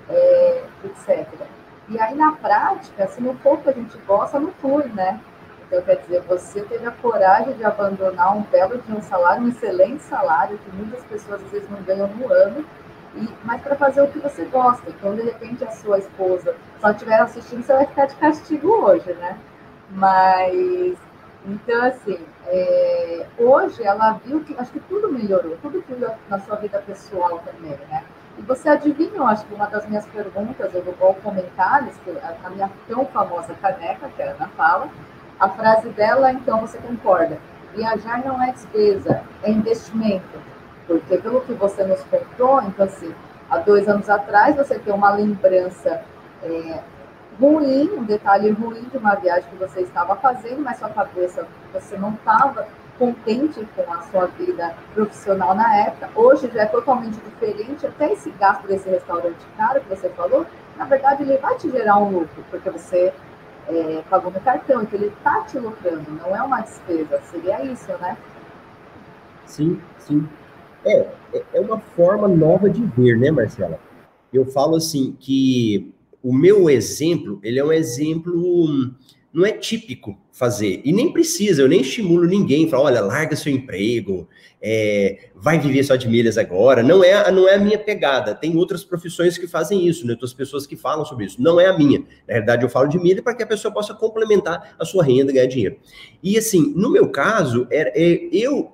[0.08, 1.26] é, etc.
[1.90, 5.18] E aí, na prática, se não for o que a gente gosta, não flui, né?
[5.66, 9.48] Então, quer dizer, você teve a coragem de abandonar um belo de um salário, um
[9.48, 12.64] excelente salário, que muitas pessoas às vezes não ganham no ano,
[13.16, 14.88] e, mas para fazer o que você gosta.
[14.88, 19.12] Então, de repente, a sua esposa só estiver assistindo, você vai ficar de castigo hoje,
[19.14, 19.36] né?
[19.90, 20.96] Mas,
[21.44, 26.54] então, assim, é, hoje ela viu que, acho que tudo melhorou, tudo fluiu na sua
[26.54, 28.04] vida pessoal também, né?
[28.40, 31.86] E você adivinha, acho que uma das minhas perguntas, vou comentar,
[32.42, 34.88] a minha tão famosa caneca, que a Ana fala,
[35.38, 37.36] a frase dela, então você concorda.
[37.76, 40.40] Viajar não é despesa, é investimento.
[40.86, 43.14] Porque pelo que você nos contou, então assim,
[43.50, 46.02] há dois anos atrás você tem uma lembrança
[46.42, 46.80] é,
[47.38, 51.98] ruim, um detalhe ruim de uma viagem que você estava fazendo, mas sua cabeça, você
[51.98, 52.66] não estava
[53.00, 56.10] contente com a sua vida profissional na época.
[56.14, 57.86] Hoje já é totalmente diferente.
[57.86, 60.44] Até esse gasto desse restaurante caro que você falou,
[60.76, 63.10] na verdade, ele vai te gerar um lucro, porque você
[63.68, 67.18] é, pagou no cartão, então ele está te lucrando, não é uma despesa.
[67.30, 68.18] Seria isso, né?
[69.46, 70.28] Sim, sim.
[70.84, 71.06] É,
[71.54, 73.80] é uma forma nova de ver, né, Marcela?
[74.32, 78.92] Eu falo assim que o meu exemplo, ele é um exemplo
[79.32, 80.80] não é típico fazer.
[80.86, 84.26] E nem precisa, eu nem estimulo ninguém, falar, olha, larga seu emprego,
[84.58, 86.82] é, vai viver só de milhas agora.
[86.82, 88.34] Não é, não é a minha pegada.
[88.34, 90.14] Tem outras profissões que fazem isso, né?
[90.14, 91.42] Outras pessoas que falam sobre isso.
[91.42, 91.98] Não é a minha.
[92.26, 95.30] Na verdade, eu falo de milha para que a pessoa possa complementar a sua renda
[95.30, 95.76] ganhar dinheiro.
[96.22, 98.72] E assim, no meu caso, era, é, eu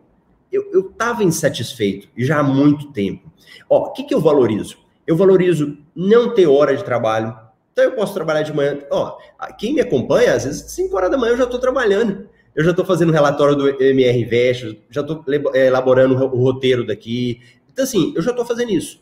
[0.52, 3.30] eu estava insatisfeito já há muito tempo.
[3.68, 4.78] O que, que eu valorizo?
[5.04, 7.36] Eu valorizo não ter hora de trabalho,
[7.76, 8.78] então eu posso trabalhar de manhã.
[8.90, 9.18] Ó,
[9.58, 12.26] quem me acompanha, às vezes 5 horas da manhã eu já estou trabalhando.
[12.54, 17.42] Eu já estou fazendo relatório do MR Invest, já estou é, elaborando o roteiro daqui.
[17.70, 18.98] Então, assim, eu já estou fazendo isso.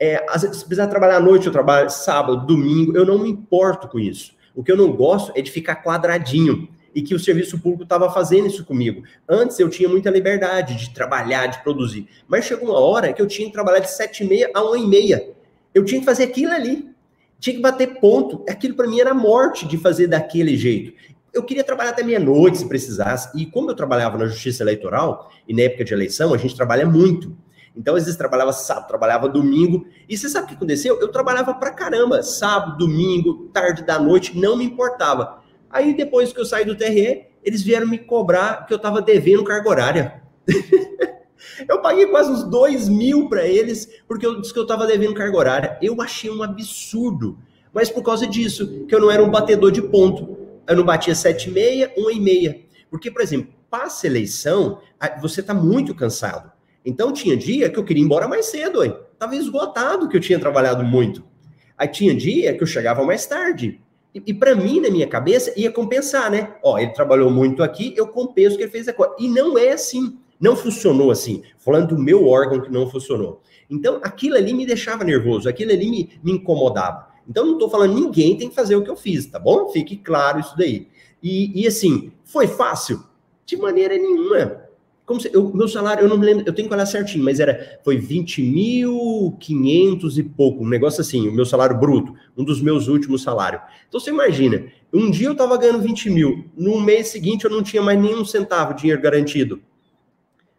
[0.00, 3.30] É, às vezes, se precisar trabalhar à noite, eu trabalho sábado, domingo, eu não me
[3.30, 4.32] importo com isso.
[4.52, 8.10] O que eu não gosto é de ficar quadradinho e que o serviço público estava
[8.10, 9.04] fazendo isso comigo.
[9.28, 13.28] Antes eu tinha muita liberdade de trabalhar, de produzir, mas chegou uma hora que eu
[13.28, 15.30] tinha que trabalhar de sete e meia a uma e meia.
[15.72, 16.97] Eu tinha que fazer aquilo ali.
[17.38, 18.44] Tinha que bater ponto.
[18.48, 20.92] Aquilo para mim era morte de fazer daquele jeito.
[21.32, 23.30] Eu queria trabalhar até meia-noite, se precisasse.
[23.38, 26.86] E como eu trabalhava na justiça eleitoral, e na época de eleição, a gente trabalha
[26.86, 27.36] muito.
[27.76, 29.86] Então, às vezes, trabalhava sábado, trabalhava domingo.
[30.08, 30.98] E você sabe o que aconteceu?
[31.00, 32.22] Eu trabalhava pra caramba.
[32.22, 35.40] Sábado, domingo, tarde da noite, não me importava.
[35.70, 39.44] Aí, depois que eu saí do TRE, eles vieram me cobrar que eu estava devendo
[39.44, 40.22] carga horária.
[41.68, 45.14] Eu paguei quase uns dois mil para eles, porque eu disse que eu estava devendo
[45.14, 45.78] carga horária.
[45.80, 47.38] Eu achei um absurdo.
[47.72, 50.36] Mas por causa disso, que eu não era um batedor de ponto.
[50.66, 52.60] Eu não batia sete e meia, uma e meia.
[52.90, 54.80] Porque, por exemplo, passa eleição,
[55.20, 56.50] você está muito cansado.
[56.84, 58.96] Então tinha dia que eu queria ir embora mais cedo, hein?
[59.18, 61.24] Tava esgotado que eu tinha trabalhado muito.
[61.76, 63.80] Aí tinha dia que eu chegava mais tarde.
[64.14, 66.54] E, e para mim, na minha cabeça, ia compensar, né?
[66.62, 69.14] Ó, ele trabalhou muito aqui, eu compenso que ele fez agora.
[69.18, 70.18] E não é assim.
[70.40, 71.42] Não funcionou assim.
[71.58, 73.42] Falando do meu órgão que não funcionou.
[73.68, 77.08] Então, aquilo ali me deixava nervoso, aquilo ali me, me incomodava.
[77.28, 79.68] Então, não estou falando ninguém tem que fazer o que eu fiz, tá bom?
[79.68, 80.88] Fique claro isso daí.
[81.22, 83.02] E, e assim, foi fácil?
[83.44, 84.68] De maneira nenhuma.
[85.04, 87.40] Como se, eu, meu salário, eu não me lembro, eu tenho que olhar certinho, mas
[87.40, 92.88] era, foi 20.500 e pouco, um negócio assim, o meu salário bruto, um dos meus
[92.88, 93.62] últimos salários.
[93.88, 97.62] Então você imagina, um dia eu estava ganhando 20 mil, no mês seguinte eu não
[97.62, 99.62] tinha mais nenhum centavo de dinheiro garantido.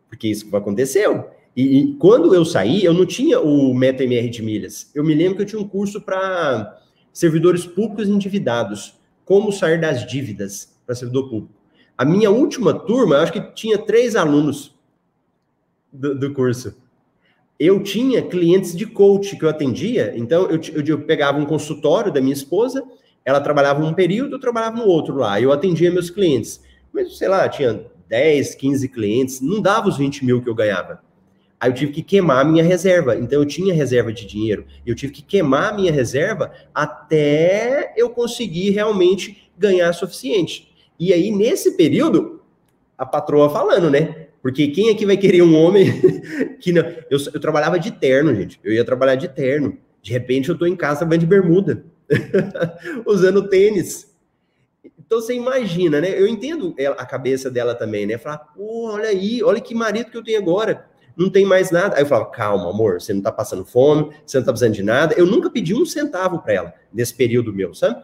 [0.10, 1.30] Porque isso aconteceu.
[1.56, 4.92] E, e quando eu saí, eu não tinha o MetaMR de milhas.
[4.94, 6.78] Eu me lembro que eu tinha um curso para
[7.14, 11.54] servidores públicos endividados, como sair das dívidas para servidor público.
[11.98, 14.74] A minha última turma, eu acho que tinha três alunos
[15.92, 16.76] do, do curso.
[17.60, 22.12] Eu tinha clientes de coach que eu atendia, então eu, eu, eu pegava um consultório
[22.12, 22.82] da minha esposa,
[23.26, 26.62] ela trabalhava um período, eu trabalhava no outro lá, eu atendia meus clientes.
[26.94, 31.02] Mas, sei lá, tinha 10, 15 clientes, não dava os 20 mil que eu ganhava.
[31.60, 33.16] Aí eu tive que queimar a minha reserva.
[33.16, 34.66] Então eu tinha reserva de dinheiro.
[34.86, 40.70] Eu tive que queimar a minha reserva até eu conseguir realmente ganhar suficiente.
[40.98, 42.42] E aí, nesse período,
[42.98, 44.28] a patroa falando, né?
[44.42, 45.86] Porque quem aqui vai querer um homem
[46.60, 46.82] que não.
[47.10, 48.60] Eu, eu trabalhava de terno, gente.
[48.64, 49.78] Eu ia trabalhar de terno.
[50.02, 51.84] De repente, eu tô em casa trabalhando de bermuda,
[53.06, 54.09] usando tênis.
[55.10, 56.14] Então, você imagina, né?
[56.16, 58.16] Eu entendo a cabeça dela também, né?
[58.20, 60.88] Falar, pô, olha aí, olha que marido que eu tenho agora.
[61.18, 61.96] Não tem mais nada.
[61.96, 64.84] Aí eu falava, calma, amor, você não tá passando fome, você não tá precisando de
[64.84, 65.16] nada.
[65.18, 68.04] Eu nunca pedi um centavo para ela nesse período meu, sabe?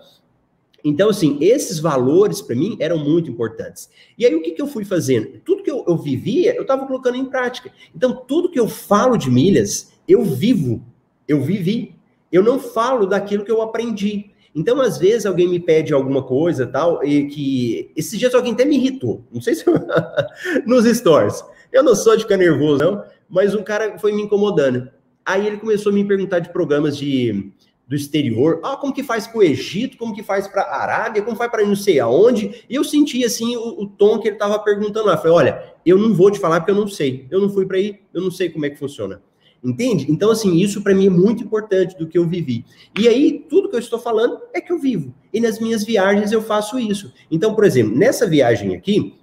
[0.83, 3.87] Então, assim, esses valores para mim eram muito importantes.
[4.17, 5.39] E aí, o que, que eu fui fazendo?
[5.45, 7.71] Tudo que eu, eu vivia, eu estava colocando em prática.
[7.95, 10.83] Então, tudo que eu falo de milhas, eu vivo,
[11.27, 11.95] eu vivi.
[12.31, 14.31] Eu não falo daquilo que eu aprendi.
[14.55, 17.91] Então, às vezes, alguém me pede alguma coisa tal, e que.
[17.95, 19.25] Esses dias alguém até me irritou.
[19.31, 19.65] Não sei se.
[20.65, 21.43] nos stories.
[21.71, 24.89] Eu não sou de ficar nervoso, não, mas um cara foi me incomodando.
[25.25, 27.51] Aí ele começou a me perguntar de programas de
[27.87, 28.59] do exterior.
[28.63, 31.63] Ah, como que faz para o Egito, como que faz para Arábia, como faz para
[31.63, 32.63] não sei aonde.
[32.69, 35.17] E eu senti assim o, o tom que ele estava perguntando lá.
[35.17, 37.27] Falei, olha, eu não vou te falar porque eu não sei.
[37.29, 39.21] Eu não fui para aí, eu não sei como é que funciona.
[39.65, 40.05] Entende?
[40.11, 42.63] Então, assim, isso para mim é muito importante do que eu vivi.
[42.95, 45.11] E aí, tudo que eu estou falando é que eu vivo.
[45.33, 47.11] E nas minhas viagens eu faço isso.
[47.31, 49.15] Então, por exemplo, nessa viagem aqui,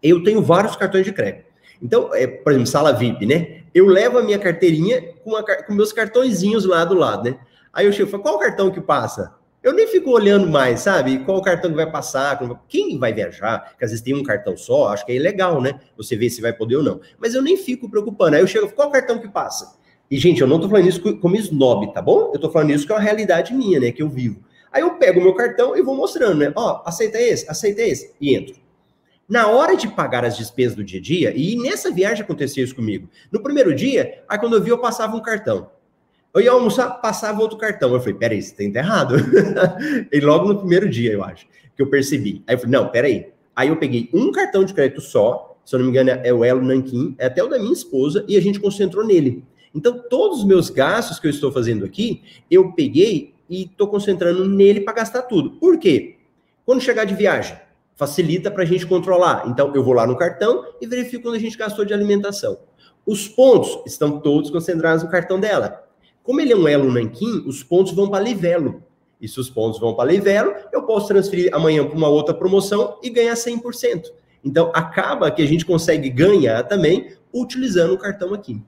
[0.00, 1.46] eu tenho vários cartões de crédito.
[1.82, 3.62] Então, é, por exemplo, sala VIP, né?
[3.74, 7.36] Eu levo a minha carteirinha com, a, com meus cartõezinhos lá do lado, né?
[7.72, 9.34] Aí eu chego e falo, qual cartão que passa?
[9.64, 11.20] Eu nem fico olhando mais, sabe?
[11.20, 14.88] Qual cartão que vai passar, quem vai viajar, que às vezes tem um cartão só,
[14.88, 15.80] acho que é legal, né?
[15.96, 17.00] Você vê se vai poder ou não.
[17.18, 18.36] Mas eu nem fico preocupando.
[18.36, 19.78] Aí eu chego, qual cartão que passa?
[20.10, 22.30] E, gente, eu não tô falando isso como snob, tá bom?
[22.34, 23.90] Eu tô falando isso que é uma realidade minha, né?
[23.90, 24.44] Que eu vivo.
[24.70, 26.52] Aí eu pego o meu cartão e vou mostrando, né?
[26.54, 28.56] Ó, aceita esse, aceita esse, e entro.
[29.26, 32.76] Na hora de pagar as despesas do dia a dia, e nessa viagem aconteceu isso
[32.76, 33.08] comigo.
[33.32, 35.70] No primeiro dia, aí quando eu vi, eu passava um cartão.
[36.34, 37.92] Eu ia almoçar, passava outro cartão.
[37.92, 39.14] Eu falei, peraí, você tá errado.
[40.10, 42.42] e logo no primeiro dia, eu acho, que eu percebi.
[42.46, 43.28] Aí eu falei, não, peraí.
[43.54, 46.44] Aí eu peguei um cartão de crédito só, se eu não me engano é o
[46.44, 49.44] Elo Nankin, é até o da minha esposa, e a gente concentrou nele.
[49.72, 54.44] Então, todos os meus gastos que eu estou fazendo aqui, eu peguei e estou concentrando
[54.44, 55.50] nele para gastar tudo.
[55.52, 56.16] Por quê?
[56.66, 57.56] Quando chegar de viagem,
[57.94, 59.44] facilita para a gente controlar.
[59.46, 62.58] Então, eu vou lá no cartão e verifico quando a gente gastou de alimentação.
[63.06, 65.83] Os pontos estão todos concentrados no cartão dela.
[66.24, 68.82] Como ele é um elo nanquim, os pontos vão para Livelo.
[69.20, 72.98] E se os pontos vão para Livelo, eu posso transferir amanhã para uma outra promoção
[73.02, 74.06] e ganhar 100%.
[74.42, 78.60] Então, acaba que a gente consegue ganhar também utilizando o cartão aqui.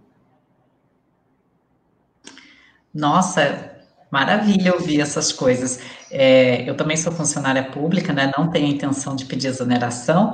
[2.92, 3.72] Nossa,
[4.10, 5.80] maravilha ouvir essas coisas.
[6.10, 8.32] É, eu também sou funcionária pública, né?
[8.36, 10.32] Não tenho a intenção de pedir exoneração,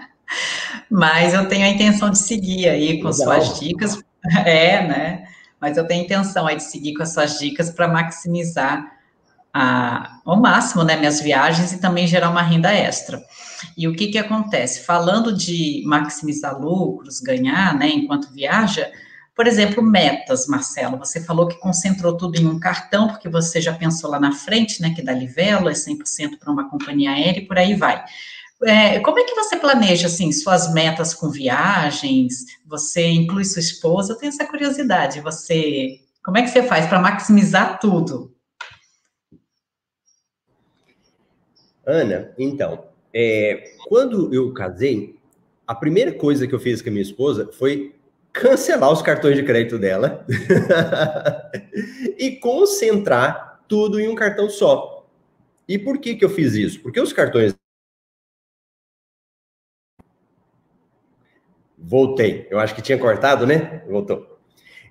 [0.90, 3.42] mas eu tenho a intenção de seguir aí com Legal.
[3.42, 4.02] suas dicas.
[4.44, 5.24] É, né?
[5.60, 8.96] Mas eu tenho intenção aí de seguir com as suas dicas para maximizar
[10.24, 13.22] ao máximo, né, minhas viagens e também gerar uma renda extra.
[13.76, 14.84] E o que que acontece?
[14.84, 18.90] Falando de maximizar lucros, ganhar, né, enquanto viaja,
[19.34, 23.74] por exemplo, metas, Marcelo, você falou que concentrou tudo em um cartão, porque você já
[23.74, 27.46] pensou lá na frente, né, que da Livelo é 100% para uma companhia aérea e
[27.46, 28.02] por aí vai.
[28.64, 32.44] É, como é que você planeja, assim, suas metas com viagens?
[32.66, 34.12] Você inclui sua esposa?
[34.12, 35.20] Eu tenho essa curiosidade.
[35.20, 38.34] Você, como é que você faz para maximizar tudo?
[41.84, 45.16] Ana, então, é, quando eu casei,
[45.66, 47.94] a primeira coisa que eu fiz com a minha esposa foi
[48.32, 50.26] cancelar os cartões de crédito dela
[52.18, 55.06] e concentrar tudo em um cartão só.
[55.68, 56.80] E por que, que eu fiz isso?
[56.80, 57.54] Porque os cartões.
[61.88, 62.48] Voltei.
[62.50, 63.82] Eu acho que tinha cortado, né?
[63.88, 64.38] Voltou.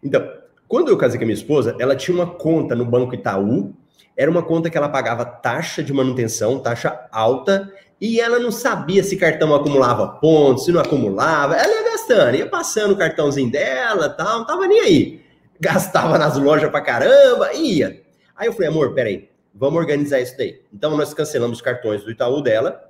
[0.02, 0.26] Então,
[0.66, 3.74] quando eu casei com a minha esposa, ela tinha uma conta no Banco Itaú.
[4.16, 9.04] Era uma conta que ela pagava taxa de manutenção, taxa alta, e ela não sabia
[9.04, 11.56] se cartão acumulava pontos, se não acumulava.
[11.56, 15.22] Ela ia gastando, ia passando o cartãozinho dela, tal, não tava nem aí.
[15.60, 18.02] Gastava nas lojas pra caramba, ia.
[18.38, 20.62] Aí eu falei, amor, peraí, vamos organizar isso daí.
[20.74, 22.90] Então nós cancelamos os cartões do Itaú dela.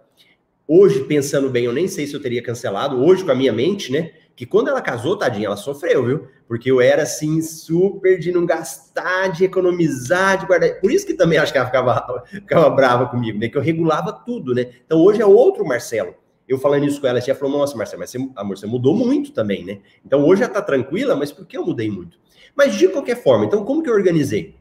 [0.68, 3.92] Hoje, pensando bem, eu nem sei se eu teria cancelado, hoje com a minha mente,
[3.92, 4.12] né?
[4.36, 6.28] Que quando ela casou, tadinha, ela sofreu, viu?
[6.48, 10.82] Porque eu era assim, super de não gastar, de economizar, de guardar.
[10.82, 13.48] Por isso que também acho que ela ficava, ficava brava comigo, né?
[13.48, 14.72] Que eu regulava tudo, né?
[14.86, 16.16] Então hoje é outro Marcelo.
[16.48, 18.96] Eu falando isso com ela, ela já falou: Nossa, Marcelo, mas você, amor, você mudou
[18.96, 19.80] muito também, né?
[20.04, 22.20] Então hoje ela tá tranquila, mas por que eu mudei muito?
[22.56, 24.56] Mas de qualquer forma, então como que eu organizei?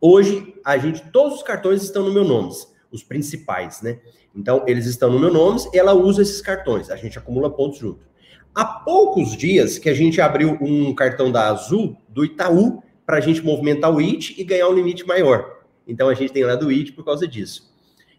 [0.00, 2.52] Hoje, a gente, todos os cartões estão no meu nome,
[2.96, 4.00] os principais, né?
[4.34, 8.00] Então, eles estão no meu nome, ela usa esses cartões, a gente acumula pontos junto.
[8.54, 13.20] Há poucos dias que a gente abriu um cartão da Azul, do Itaú, para a
[13.20, 15.60] gente movimentar o IT e ganhar um limite maior.
[15.86, 17.72] Então a gente tem lá do IT por causa disso.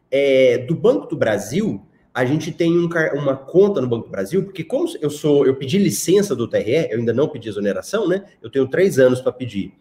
[0.10, 4.44] É, do Banco do Brasil, a gente tem um, uma conta no Banco do Brasil,
[4.44, 8.24] porque como eu sou, eu pedi licença do TRE, eu ainda não pedi exoneração, né?
[8.42, 9.74] Eu tenho três anos para pedir.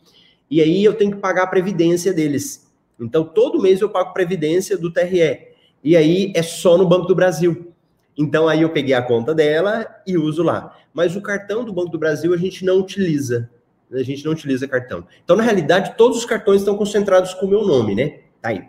[0.51, 2.66] E aí eu tenho que pagar a previdência deles.
[2.99, 5.49] Então todo mês eu pago previdência do TRE.
[5.83, 7.73] E aí é só no Banco do Brasil.
[8.17, 10.77] Então aí eu peguei a conta dela e uso lá.
[10.93, 13.51] Mas o cartão do Banco do Brasil a gente não utiliza.
[13.93, 15.07] A gente não utiliza cartão.
[15.23, 18.19] Então, na realidade, todos os cartões estão concentrados com o meu nome, né?
[18.43, 18.65] Tá aí.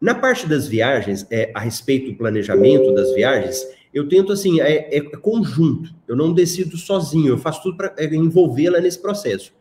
[0.00, 4.96] Na parte das viagens, é, a respeito do planejamento das viagens, eu tento assim, é,
[4.96, 5.94] é conjunto.
[6.08, 9.52] Eu não decido sozinho, eu faço tudo para é, envolvê-la nesse processo.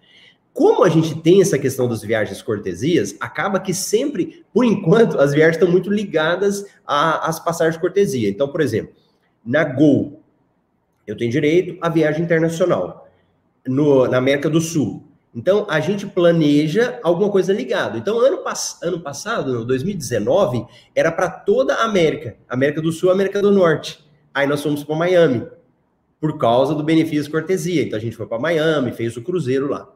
[0.53, 5.33] Como a gente tem essa questão das viagens cortesias, acaba que sempre, por enquanto, as
[5.33, 8.29] viagens estão muito ligadas às passagens de cortesia.
[8.29, 8.93] Então, por exemplo,
[9.45, 10.21] na Gol,
[11.07, 13.07] eu tenho direito à viagem internacional
[13.65, 15.03] no, na América do Sul.
[15.33, 17.97] Então, a gente planeja alguma coisa ligada.
[17.97, 23.41] Então, ano, pass ano passado, 2019, era para toda a América, América do Sul América
[23.41, 24.03] do Norte.
[24.33, 25.47] Aí nós fomos para Miami,
[26.19, 27.81] por causa do benefício cortesia.
[27.83, 29.87] Então, a gente foi para Miami, fez o cruzeiro lá.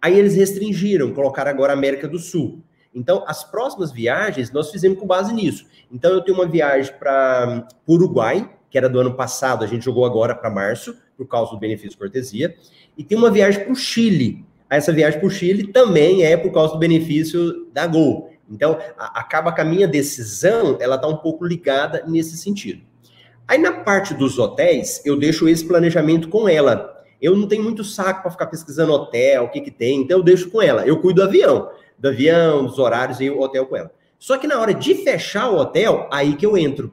[0.00, 2.62] Aí eles restringiram, colocaram agora América do Sul.
[2.94, 5.66] Então, as próximas viagens nós fizemos com base nisso.
[5.92, 10.04] Então, eu tenho uma viagem para Uruguai, que era do ano passado, a gente jogou
[10.04, 12.56] agora para março, por causa do benefício cortesia.
[12.96, 14.44] E tem uma viagem para o Chile.
[14.68, 18.30] Essa viagem para o Chile também é por causa do benefício da Gol.
[18.50, 22.82] Então, a, acaba que a minha decisão, ela está um pouco ligada nesse sentido.
[23.46, 26.95] Aí, na parte dos hotéis, eu deixo esse planejamento com ela.
[27.20, 30.24] Eu não tenho muito saco para ficar pesquisando hotel, o que que tem, então eu
[30.24, 30.86] deixo com ela.
[30.86, 33.90] Eu cuido do avião, do avião, dos horários e o hotel com ela.
[34.18, 36.92] Só que na hora de fechar o hotel, aí que eu entro.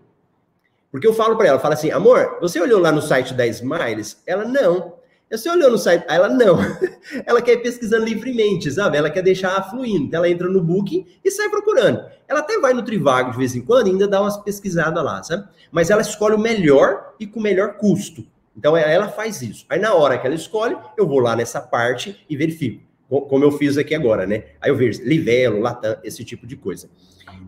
[0.92, 4.22] Porque eu falo para ela, falo assim, amor, você olhou lá no site da Smiles?
[4.28, 4.94] Ela, não.
[5.32, 6.06] Você olhou no site?
[6.08, 6.60] Ela, não.
[7.26, 8.98] ela quer ir pesquisando livremente, sabe?
[8.98, 10.06] Ela quer deixar fluindo.
[10.06, 12.06] Então ela entra no Booking e sai procurando.
[12.28, 15.24] Ela até vai no Trivago de vez em quando e ainda dá umas pesquisadas lá,
[15.24, 15.48] sabe?
[15.72, 18.24] Mas ela escolhe o melhor e com o melhor custo.
[18.56, 19.66] Então ela faz isso.
[19.70, 22.84] Aí na hora que ela escolhe, eu vou lá nessa parte e verifico.
[23.10, 24.46] Como eu fiz aqui agora, né?
[24.62, 26.90] Aí eu vejo Livelo, Latam, esse tipo de coisa.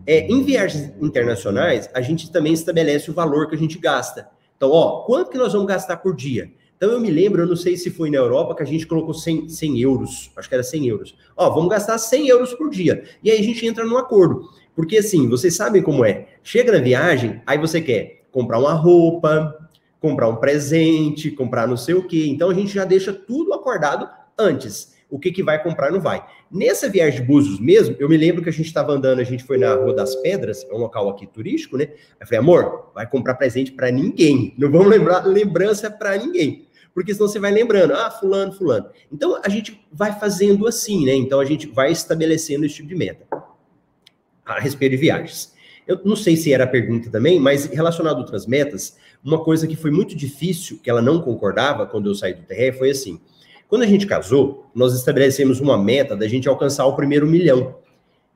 [0.06, 4.28] É, em viagens internacionais, a gente também estabelece o valor que a gente gasta.
[4.56, 6.52] Então, ó, quanto que nós vamos gastar por dia?
[6.76, 9.14] Então, eu me lembro, eu não sei se foi na Europa, que a gente colocou
[9.14, 11.16] 100, 100 euros, acho que era 100 euros.
[11.36, 13.02] Ó, vamos gastar 100 euros por dia.
[13.22, 14.48] E aí a gente entra num acordo.
[14.74, 16.26] Porque, assim, vocês sabem como é.
[16.42, 19.65] Chega na viagem, aí você quer comprar uma roupa,
[20.06, 22.26] comprar um presente, comprar não sei o quê.
[22.28, 26.24] Então, a gente já deixa tudo acordado antes o que, que vai comprar não vai.
[26.50, 29.44] Nessa viagem de Búzios mesmo, eu me lembro que a gente estava andando, a gente
[29.44, 31.88] foi na Rua das Pedras, é um local aqui turístico, né?
[32.20, 34.54] Eu falei, amor, vai comprar presente para ninguém.
[34.58, 36.66] Não vamos lembrar lembrança para ninguém.
[36.92, 38.88] Porque senão você vai lembrando, ah, fulano, fulano.
[39.12, 41.14] Então a gente vai fazendo assim, né?
[41.14, 43.26] Então a gente vai estabelecendo esse tipo de meta
[44.44, 45.54] a respeito de viagens.
[45.86, 49.66] Eu não sei se era a pergunta também, mas relacionado a outras metas, uma coisa
[49.66, 53.20] que foi muito difícil, que ela não concordava quando eu saí do TRE, foi assim:
[53.68, 57.76] quando a gente casou, nós estabelecemos uma meta da gente alcançar o primeiro milhão.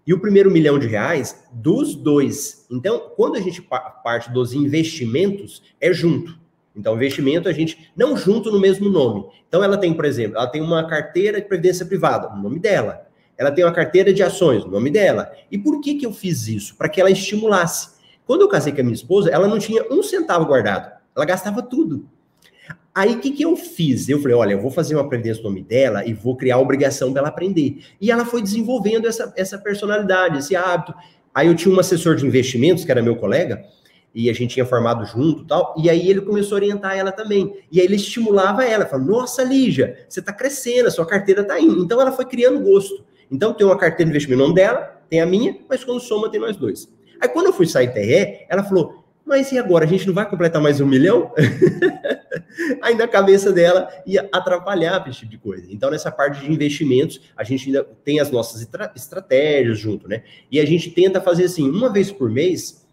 [0.07, 2.67] E o primeiro milhão de reais dos dois.
[2.71, 6.39] Então, quando a gente parte dos investimentos, é junto.
[6.75, 9.27] Então, investimento a gente não junto no mesmo nome.
[9.47, 13.07] Então, ela tem, por exemplo, ela tem uma carteira de previdência privada, o nome dela.
[13.41, 15.33] Ela tem uma carteira de ações, o nome dela.
[15.51, 16.77] E por que que eu fiz isso?
[16.77, 17.89] Para que ela estimulasse.
[18.27, 20.93] Quando eu casei com a minha esposa, ela não tinha um centavo guardado.
[21.17, 22.07] Ela gastava tudo.
[22.95, 24.11] Aí o que, que eu fiz?
[24.11, 26.59] Eu falei, olha, eu vou fazer uma previdência no nome dela e vou criar a
[26.61, 27.83] obrigação dela aprender.
[27.99, 30.93] E ela foi desenvolvendo essa, essa personalidade, esse hábito.
[31.35, 33.65] Aí eu tinha um assessor de investimentos, que era meu colega,
[34.15, 37.57] e a gente tinha formado junto tal, e aí ele começou a orientar ela também.
[37.73, 41.59] E aí ele estimulava ela, falou, nossa, Lígia, você está crescendo, a sua carteira está
[41.59, 41.83] indo.
[41.83, 43.03] Então ela foi criando gosto.
[43.31, 46.31] Então tem uma carteira de investimento no nome dela, tem a minha, mas quando soma
[46.31, 46.89] tem nós dois.
[47.21, 49.85] Aí quando eu fui sair TRE, ela falou, mas e agora?
[49.85, 51.33] A gente não vai completar mais um milhão?
[52.83, 55.67] Aí na cabeça dela ia atrapalhar esse tipo de coisa.
[55.71, 58.67] Então, nessa parte de investimentos, a gente ainda tem as nossas
[58.97, 60.25] estratégias junto, né?
[60.51, 62.85] E a gente tenta fazer assim, uma vez por mês,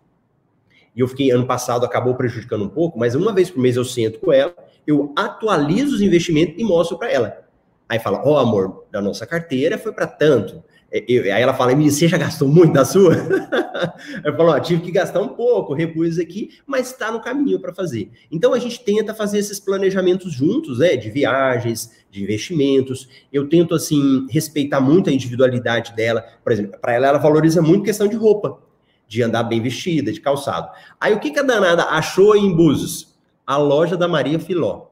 [0.95, 3.85] e eu fiquei, ano passado, acabou prejudicando um pouco, mas uma vez por mês eu
[3.85, 4.53] sento com ela,
[4.85, 7.46] eu atualizo os investimentos e mostro para ela.
[7.89, 10.63] Aí fala, ó, oh, amor, da nossa carteira foi para tanto.
[10.91, 13.13] É, eu, aí ela fala, você já gastou muito da sua?
[14.23, 17.73] eu falo, ó, tive que gastar um pouco, repus aqui, mas está no caminho para
[17.73, 18.09] fazer.
[18.31, 20.95] Então a gente tenta fazer esses planejamentos juntos, né?
[20.95, 23.07] De viagens, de investimentos.
[23.31, 26.25] Eu tento, assim, respeitar muito a individualidade dela.
[26.43, 28.59] Por exemplo, para ela, ela valoriza muito questão de roupa,
[29.07, 30.69] de andar bem vestida, de calçado.
[30.99, 33.15] Aí o que, que a danada achou em Búzios?
[33.45, 34.86] A loja da Maria Filó.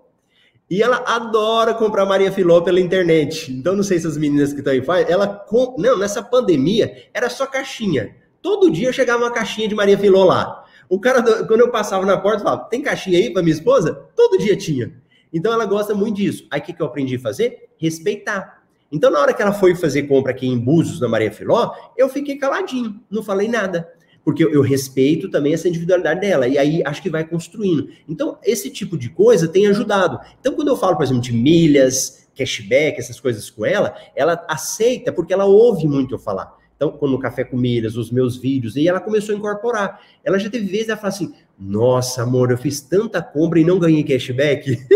[0.69, 3.51] E ela adora comprar Maria Filó pela internet.
[3.51, 5.11] Então, não sei se as meninas que estão aí fazem.
[5.11, 5.27] Ela.
[5.27, 5.75] Com...
[5.77, 8.15] Não, nessa pandemia, era só caixinha.
[8.41, 10.63] Todo dia chegava uma caixinha de Maria Filó lá.
[10.89, 14.07] O cara, quando eu passava na porta, falava: tem caixinha aí para minha esposa?
[14.15, 14.91] Todo dia tinha.
[15.31, 16.47] Então, ela gosta muito disso.
[16.49, 17.69] Aí, o que, que eu aprendi a fazer?
[17.77, 18.63] Respeitar.
[18.91, 22.09] Então, na hora que ela foi fazer compra aqui em Búzios, na Maria Filó, eu
[22.09, 23.94] fiquei caladinho, não falei nada
[24.25, 27.89] porque eu, respeito também essa individualidade dela, e aí acho que vai construindo.
[28.09, 30.19] Então, esse tipo de coisa tem ajudado.
[30.39, 35.13] Então, quando eu falo, por exemplo, de milhas, cashback, essas coisas com ela, ela aceita
[35.13, 36.57] porque ela ouve muito eu falar.
[36.75, 40.01] Então, quando no Café com Milhas, os meus vídeos, e ela começou a incorporar.
[40.23, 43.77] Ela já teve vezes, ela fala assim, nossa, amor, eu fiz tanta compra e não
[43.77, 44.77] ganhei cashback.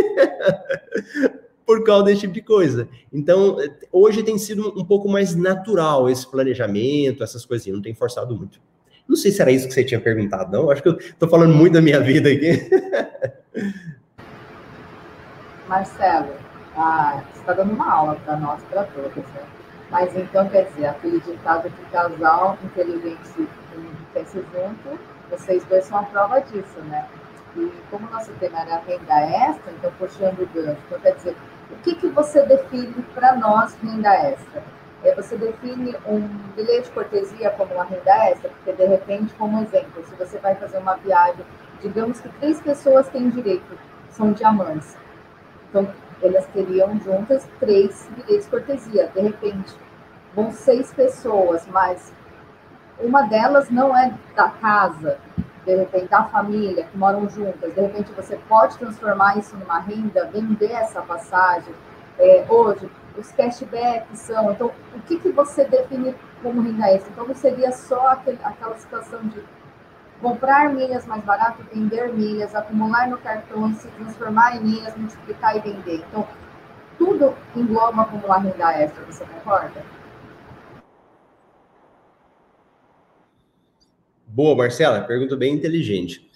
[1.69, 2.89] por causa desse tipo de coisa.
[3.13, 3.57] Então,
[3.91, 8.59] hoje tem sido um pouco mais natural esse planejamento, essas coisinhas, não tem forçado muito.
[9.10, 10.70] Não sei se era isso que você tinha perguntado, não.
[10.70, 12.70] Acho que eu estou falando muito da minha vida aqui.
[15.68, 16.30] Marcelo,
[16.78, 19.41] ah, você está dando uma aula para nós, para todos, né?
[19.89, 24.99] Mas então, quer dizer, aquele ditado que casal inteligente enriquece junto,
[25.32, 27.07] vocês dois são a prova disso, né?
[27.55, 31.36] E como o nosso tema era renda extra, então puxando o gancho, então quer dizer,
[31.72, 34.62] o que, que você define para nós renda extra?
[35.04, 36.20] É, você define um
[36.56, 40.56] bilhete de cortesia como uma renda extra, porque de repente, como exemplo, se você vai
[40.56, 41.45] fazer uma viagem,
[41.82, 43.78] digamos que três pessoas têm direito,
[44.10, 44.97] são diamantes.
[45.70, 45.88] Então,
[46.22, 49.08] elas teriam juntas três bilhetes de cortesia.
[49.14, 49.76] De repente,
[50.36, 52.12] vão seis pessoas, mas
[53.00, 55.18] uma delas não é da casa,
[55.66, 57.74] de repente, da família, que moram juntas.
[57.74, 61.74] De repente, você pode transformar isso numa renda, vender essa passagem.
[62.20, 64.51] É, hoje, os cashbacks são.
[64.51, 66.13] Então, o que, que você define
[66.43, 67.11] como renda extra?
[67.11, 69.41] Então, não seria só aquele, aquela situação de
[70.22, 75.61] comprar milhas mais barato, vender milhas, acumular no cartão, se transformar em milhas, multiplicar e
[75.61, 76.03] vender.
[76.09, 76.28] Então,
[76.97, 79.82] tudo engloba acumular renda extra, você concorda?
[84.28, 86.28] Boa, Marcela, pergunta bem inteligente.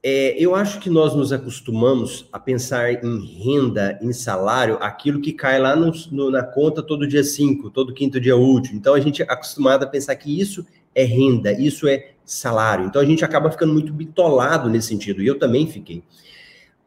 [0.00, 5.32] É, eu acho que nós nos acostumamos a pensar em renda, em salário, aquilo que
[5.32, 8.76] cai lá no, no, na conta todo dia 5, todo quinto dia útil.
[8.76, 12.86] Então a gente é acostumado a pensar que isso é renda, isso é salário.
[12.86, 16.04] Então a gente acaba ficando muito bitolado nesse sentido, e eu também fiquei.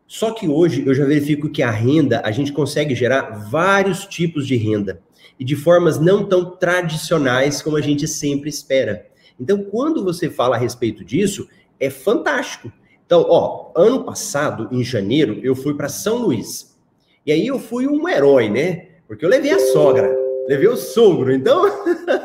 [0.07, 4.47] Só que hoje eu já verifico que a renda, a gente consegue gerar vários tipos
[4.47, 5.01] de renda,
[5.37, 9.07] e de formas não tão tradicionais como a gente sempre espera.
[9.39, 11.49] Então, quando você fala a respeito disso,
[11.79, 12.71] é fantástico
[13.11, 16.79] então, ó, ano passado, em janeiro, eu fui para São Luís.
[17.25, 18.87] E aí eu fui um herói, né?
[19.05, 20.09] Porque eu levei a sogra,
[20.47, 21.33] levei o sogro.
[21.33, 21.61] Então,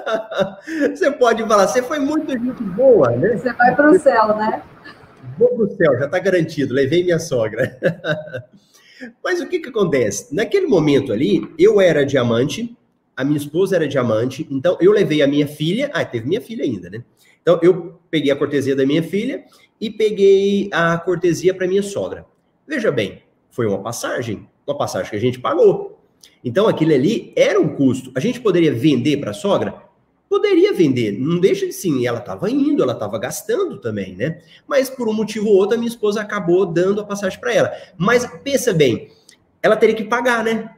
[0.95, 3.37] você pode falar, você foi muito gente boa, né?
[3.37, 4.63] Você vai para o céu, né?
[5.37, 7.77] Vou para o céu, já está garantido, levei minha sogra.
[9.25, 10.33] Mas o que que acontece?
[10.33, 12.77] Naquele momento ali, eu era diamante,
[13.17, 16.63] a minha esposa era diamante, então eu levei a minha filha, ah, teve minha filha
[16.63, 17.03] ainda, né?
[17.43, 19.45] Então eu peguei a cortesia da minha filha
[19.81, 22.27] e peguei a cortesia para minha sogra.
[22.67, 26.01] Veja bem, foi uma passagem, uma passagem que a gente pagou.
[26.45, 28.11] Então aquilo ali era um custo.
[28.15, 29.87] A gente poderia vender para a sogra?
[30.29, 34.41] poderia vender, não deixa de sim, ela estava indo, ela estava gastando também, né?
[34.67, 37.73] Mas por um motivo ou outro, a minha esposa acabou dando a passagem para ela.
[37.97, 39.11] Mas pensa bem,
[39.63, 40.71] ela teria que pagar, né?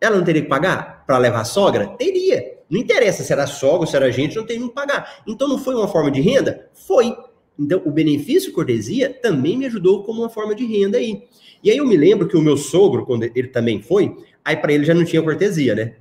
[0.00, 1.88] Ela não teria que pagar para levar a sogra?
[1.98, 2.58] Teria.
[2.70, 5.22] Não interessa se era sogra ou se era gente, não tem que pagar.
[5.26, 6.68] Então não foi uma forma de renda?
[6.72, 7.14] Foi.
[7.62, 11.22] Então o benefício cortesia também me ajudou como uma forma de renda aí.
[11.62, 14.72] E aí eu me lembro que o meu sogro, quando ele também foi, aí para
[14.72, 15.94] ele já não tinha cortesia, né?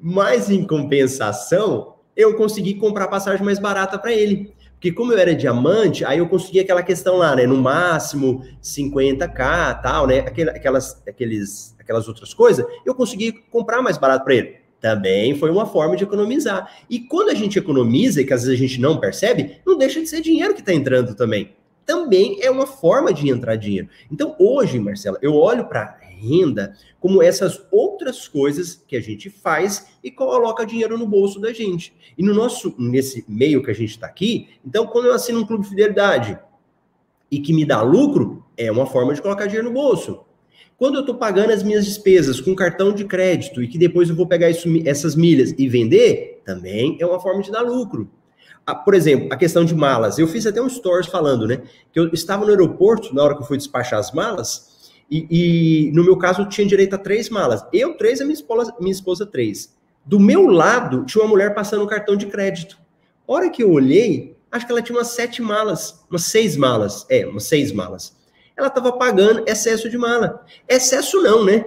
[0.00, 4.54] Mas em compensação, eu consegui comprar passagem mais barata para ele.
[4.74, 7.44] Porque como eu era diamante, aí eu consegui aquela questão lá, né?
[7.46, 10.20] No máximo 50k, tal, né?
[10.20, 14.59] Aquelas, aqueles, aquelas outras coisas, eu consegui comprar mais barato para ele.
[14.80, 16.74] Também foi uma forma de economizar.
[16.88, 20.00] E quando a gente economiza, e que às vezes a gente não percebe, não deixa
[20.00, 21.52] de ser dinheiro que está entrando também.
[21.84, 23.88] Também é uma forma de entrar dinheiro.
[24.10, 29.86] Então, hoje, Marcela, eu olho para renda como essas outras coisas que a gente faz
[30.04, 31.94] e coloca dinheiro no bolso da gente.
[32.16, 35.46] E no nosso, nesse meio que a gente está aqui, então, quando eu assino um
[35.46, 36.38] clube de fidelidade
[37.30, 40.20] e que me dá lucro, é uma forma de colocar dinheiro no bolso.
[40.80, 44.16] Quando eu estou pagando as minhas despesas com cartão de crédito e que depois eu
[44.16, 48.10] vou pegar isso, essas milhas e vender, também é uma forma de dar lucro.
[48.64, 50.18] Ah, por exemplo, a questão de malas.
[50.18, 51.60] Eu fiz até um stories falando, né?
[51.92, 54.70] Que eu estava no aeroporto na hora que eu fui despachar as malas
[55.10, 57.62] e, e, no meu caso, eu tinha direito a três malas.
[57.74, 59.76] Eu, três, e minha esposa, minha esposa, três.
[60.06, 62.78] Do meu lado, tinha uma mulher passando um cartão de crédito.
[63.26, 67.04] Hora que eu olhei, acho que ela tinha umas sete malas, umas seis malas.
[67.10, 68.18] É, umas seis malas.
[68.60, 70.44] Ela estava pagando excesso de mala.
[70.68, 71.64] Excesso não, né?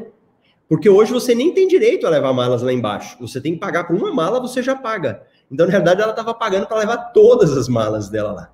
[0.69, 3.17] Porque hoje você nem tem direito a levar malas lá embaixo.
[3.19, 5.23] Você tem que pagar por uma mala, você já paga.
[5.51, 8.51] Então, na verdade, ela estava pagando para levar todas as malas dela lá.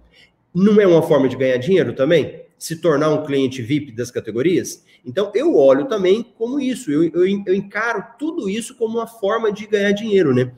[0.54, 2.48] Não é uma forma de ganhar dinheiro também?
[2.60, 4.84] se tornar um cliente VIP das categorias?
[5.06, 9.50] Então, eu olho também como isso, eu, eu, eu, encaro tudo isso como uma forma
[9.50, 10.52] de ganhar dinheiro, né?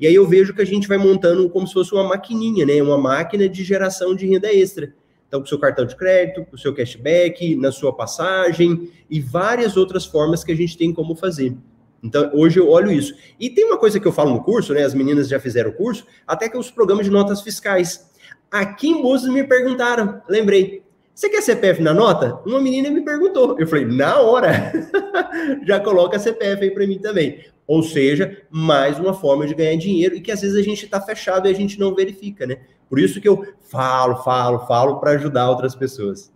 [0.00, 2.82] E aí eu vejo que a gente vai montando como se fosse uma maquininha, né?
[2.82, 4.94] Uma máquina de geração de renda extra.
[5.32, 9.18] Então, com o seu cartão de crédito, com o seu cashback, na sua passagem e
[9.18, 11.56] várias outras formas que a gente tem como fazer.
[12.02, 13.14] Então, hoje eu olho isso.
[13.40, 14.82] E tem uma coisa que eu falo no curso, né?
[14.82, 18.10] As meninas já fizeram o curso, até que os programas de notas fiscais.
[18.50, 20.82] Aqui em Búzios me perguntaram, lembrei,
[21.14, 22.38] você quer CPF na nota?
[22.44, 23.58] Uma menina me perguntou.
[23.58, 24.70] Eu falei, na hora,
[25.64, 27.42] já coloca CPF aí para mim também.
[27.66, 31.00] Ou seja, mais uma forma de ganhar dinheiro e que às vezes a gente está
[31.00, 32.58] fechado e a gente não verifica, né?
[32.92, 36.30] Por isso que eu falo, falo, falo para ajudar outras pessoas.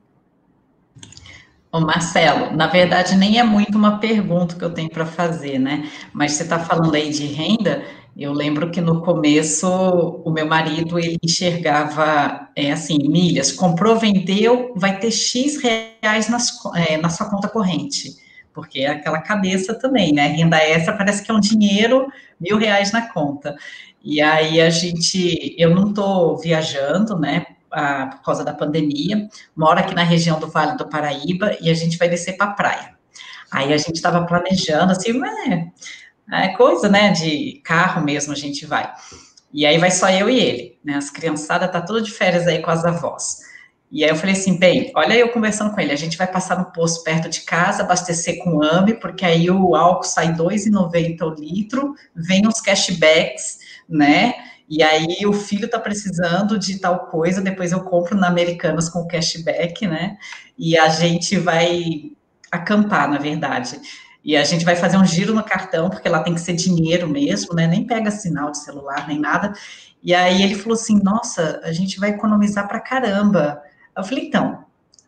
[1.70, 5.90] Ô Marcelo, na verdade nem é muito uma pergunta que eu tenho para fazer, né?
[6.14, 7.84] Mas você está falando aí de renda,
[8.16, 14.72] eu lembro que no começo o meu marido ele enxergava é, assim milhas, comprou, vendeu,
[14.74, 18.14] vai ter x reais nas, é, na sua conta corrente,
[18.54, 20.28] porque é aquela cabeça também, né?
[20.28, 23.54] Renda extra parece que é um dinheiro mil reais na conta.
[24.08, 27.44] E aí a gente, eu não estou viajando, né?
[27.68, 31.98] Por causa da pandemia, moro aqui na região do Vale do Paraíba e a gente
[31.98, 32.94] vai descer para a praia.
[33.50, 35.10] Aí a gente estava planejando assim,
[35.50, 38.88] é, é coisa, né, de carro mesmo a gente vai.
[39.52, 42.62] E aí vai só eu e ele, né, as criançadas tá tudo de férias aí
[42.62, 43.40] com as avós.
[43.90, 46.56] E aí eu falei assim, bem, olha eu conversando com ele, a gente vai passar
[46.58, 51.22] no posto perto de casa, abastecer com AME, porque aí o álcool sai R$ 2,90
[51.22, 54.34] o litro, vem os cashbacks, né,
[54.68, 59.06] e aí o filho tá precisando de tal coisa, depois eu compro na Americanas com
[59.06, 60.16] cashback, né,
[60.58, 62.12] e a gente vai
[62.50, 63.80] acampar, na verdade.
[64.24, 67.08] E a gente vai fazer um giro no cartão, porque lá tem que ser dinheiro
[67.08, 67.68] mesmo, né?
[67.68, 69.52] Nem pega sinal de celular, nem nada.
[70.02, 73.62] E aí ele falou assim: nossa, a gente vai economizar pra caramba.
[73.96, 74.65] Eu falei, então,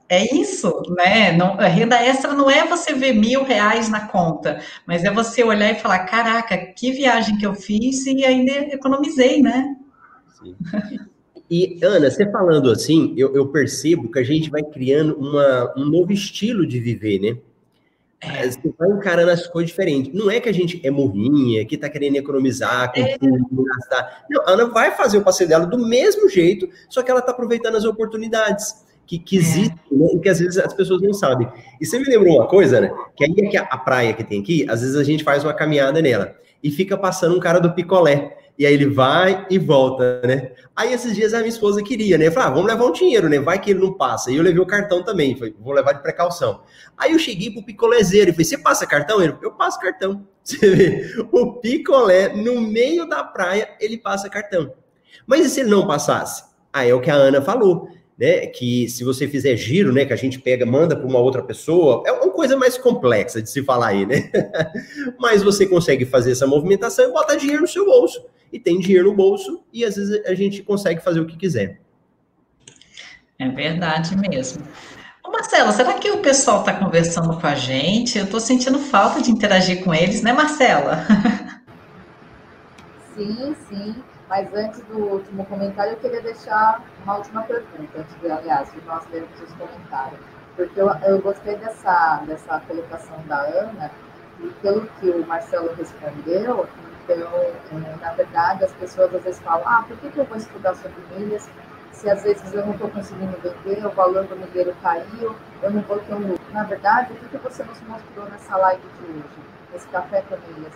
[0.08, 1.32] é isso, né?
[1.32, 5.44] Não, a renda extra não é você ver mil reais na conta, mas é você
[5.44, 9.76] olhar e falar: caraca, que viagem que eu fiz e ainda economizei, né?
[10.38, 10.56] Sim.
[11.50, 15.86] E, Ana, você falando assim, eu, eu, percebo que a gente vai criando uma, um
[15.86, 17.38] novo estilo de viver, né?
[18.20, 18.50] É.
[18.50, 20.12] Você vai encarando as coisas diferentes.
[20.12, 23.16] Não é que a gente é morrinha, que tá querendo economizar, com é.
[23.16, 24.26] gastar.
[24.28, 27.32] Não, a Ana vai fazer o passeio dela do mesmo jeito, só que ela tá
[27.32, 30.08] aproveitando as oportunidades que, que existem, né?
[30.12, 31.48] E que às vezes as pessoas não sabem.
[31.80, 32.92] E você me lembrou uma coisa, né?
[33.16, 35.42] Que aí é que a, a praia que tem aqui, às vezes a gente faz
[35.42, 38.36] uma caminhada nela e fica passando um cara do picolé.
[38.58, 40.52] E aí ele vai e volta, né?
[40.76, 42.30] Aí esses dias a minha esposa queria, né?
[42.30, 43.38] Falei, ah, vamos levar um dinheiro, né?
[43.38, 44.30] Vai que ele não passa.
[44.30, 46.60] E eu levei o cartão também, falei, vou levar de precaução.
[46.96, 49.22] Aí eu cheguei pro picolézeiro e falei, você passa cartão?
[49.22, 50.26] Ele, eu passo cartão.
[50.48, 54.72] Você vê, o picolé, no meio da praia, ele passa cartão.
[55.26, 56.42] Mas e se ele não passasse?
[56.72, 57.86] Aí é o que a Ana falou
[58.18, 58.46] né?
[58.46, 60.04] Que se você fizer giro, né?
[60.04, 63.48] Que a gente pega, manda para uma outra pessoa, é uma coisa mais complexa de
[63.48, 64.30] se falar aí, né?
[65.18, 68.26] Mas você consegue fazer essa movimentação e botar dinheiro no seu bolso.
[68.52, 71.80] e tem dinheiro no bolso e às vezes a gente consegue fazer o que quiser.
[73.38, 74.62] É verdade mesmo.
[75.24, 78.18] Ô Marcelo, será que o pessoal está conversando com a gente?
[78.18, 81.06] Eu estou sentindo falta de interagir com eles, né, Marcela?
[83.14, 83.96] Sim, sim.
[84.28, 88.80] Mas antes do último comentário, eu queria deixar uma última pergunta, antes de, aliás, de
[88.84, 90.20] nós lermos os comentários.
[90.54, 93.90] Porque eu, eu gostei dessa, dessa colocação da Ana,
[94.40, 96.68] e pelo que o Marcelo respondeu,
[97.04, 100.36] então, é, na verdade, as pessoas às vezes falam, ah, por que, que eu vou
[100.36, 101.48] estudar sobre milhas
[101.98, 105.80] se às vezes eu não estou conseguindo vender, o valor do milheiro caiu, eu não
[105.82, 106.52] vou ter um lucro.
[106.52, 109.24] Na verdade, o que, que você nos mostrou nessa live de hoje,
[109.72, 110.72] nesse café com milhas?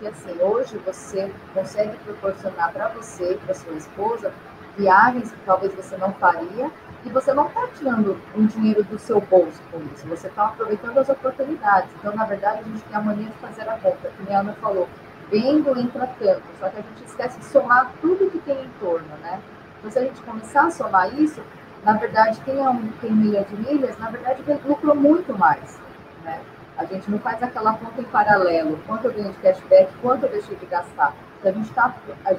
[0.00, 4.32] Que assim, hoje você consegue proporcionar para você para sua esposa
[4.76, 6.70] viagens que talvez você não faria
[7.04, 10.96] e você não está tirando um dinheiro do seu bolso com isso, você está aproveitando
[10.98, 11.90] as oportunidades.
[11.98, 14.54] Então, na verdade, a gente tem a mania de fazer a conta, que a Ana
[14.54, 14.88] falou,
[15.30, 19.08] vendo entra tanto, só que a gente esquece de somar tudo que tem em torno,
[19.22, 19.40] né?
[19.78, 21.42] Então, se a gente começar a somar isso,
[21.84, 25.78] na verdade, quem é um, tem milha de milhas, na verdade, lucrou muito mais,
[26.24, 26.40] né?
[26.80, 30.30] A gente não faz aquela conta em paralelo, quanto eu ganho de cashback, quanto eu
[30.30, 31.14] deixei de gastar.
[31.38, 31.94] Então, a gente está,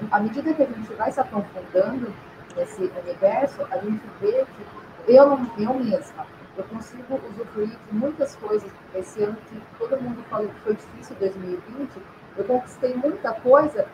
[0.10, 2.12] à medida que a gente vai se aprofundando
[2.58, 4.44] nesse universo, a gente vê
[5.06, 6.26] que eu, eu mesma,
[6.58, 11.16] eu consigo usufruir de muitas coisas esse ano que todo mundo falou que foi difícil
[11.20, 12.02] 2020,
[12.36, 13.86] eu conquistei muita coisa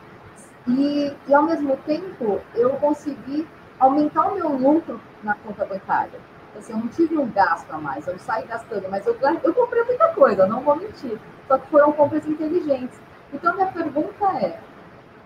[0.65, 3.45] e, e ao mesmo tempo eu consegui
[3.77, 6.19] aumentar o meu lucro na conta bancária.
[6.57, 9.53] Assim, eu não tive um gasto a mais, eu não saí gastando, mas eu, eu
[9.53, 11.17] comprei muita coisa, não vou mentir.
[11.47, 12.99] Só que foram compras inteligentes.
[13.33, 14.59] Então, minha pergunta é: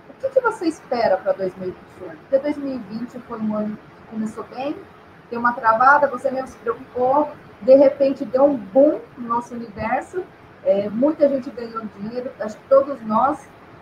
[0.09, 2.09] o que, que você espera para 2021?
[2.09, 4.75] Porque 2020 foi um ano que começou bem,
[5.29, 10.23] deu uma travada, você mesmo se preocupou, de repente deu um boom no nosso universo,
[10.63, 13.39] é, muita gente ganhou dinheiro, acho que todos nós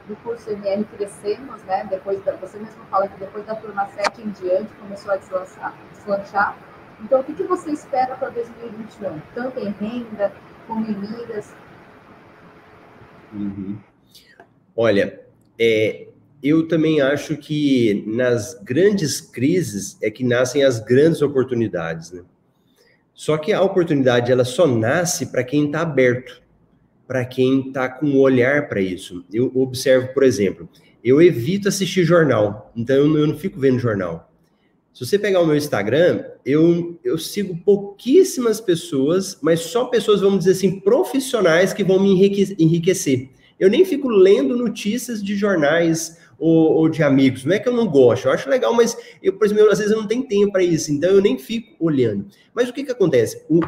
[0.07, 1.85] do curso MR crescemos, né?
[1.89, 5.73] Depois da, você mesmo fala que depois da turma 7 em diante começou a deslanchar.
[5.93, 6.55] deslanchar.
[7.03, 9.19] Então, o que, que você espera para 2021?
[9.33, 10.33] Tanto em renda
[10.67, 11.53] como em?
[13.33, 13.77] Uhum.
[14.75, 15.21] Olha,
[15.57, 16.07] é,
[16.41, 22.23] eu também acho que nas grandes crises é que nascem as grandes oportunidades, né?
[23.13, 26.41] Só que a oportunidade ela só nasce para quem está aberto
[27.09, 29.25] para quem está com um olhar para isso.
[29.33, 30.69] Eu observo, por exemplo,
[31.03, 34.28] eu evito assistir jornal, então eu não fico vendo jornal.
[34.99, 40.39] Se você pegar o meu Instagram, eu, eu sigo pouquíssimas pessoas, mas só pessoas, vamos
[40.39, 43.29] dizer assim, profissionais que vão me enriquecer.
[43.57, 47.45] Eu nem fico lendo notícias de jornais ou, ou, de amigos.
[47.45, 49.93] Não é que eu não gosto, eu acho legal, mas eu, por exemplo, às vezes
[49.93, 52.25] eu não tenho tempo para isso, então eu nem fico olhando.
[52.53, 53.41] Mas o que, que acontece?
[53.47, 53.61] O,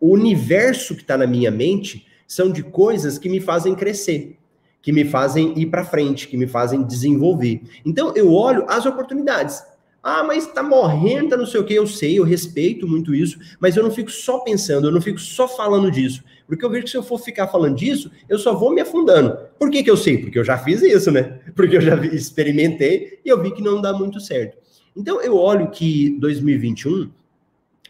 [0.00, 4.36] o universo que está na minha mente são de coisas que me fazem crescer,
[4.82, 7.62] que me fazem ir para frente, que me fazem desenvolver.
[7.86, 9.62] Então eu olho as oportunidades.
[10.06, 13.38] Ah, mas tá morrendo, tá não sei o que, eu sei, eu respeito muito isso,
[13.58, 16.22] mas eu não fico só pensando, eu não fico só falando disso.
[16.46, 19.34] Porque eu vejo que se eu for ficar falando disso, eu só vou me afundando.
[19.58, 20.18] Por que, que eu sei?
[20.18, 21.40] Porque eu já fiz isso, né?
[21.56, 24.58] Porque eu já experimentei e eu vi que não dá muito certo.
[24.94, 27.10] Então eu olho que 2021,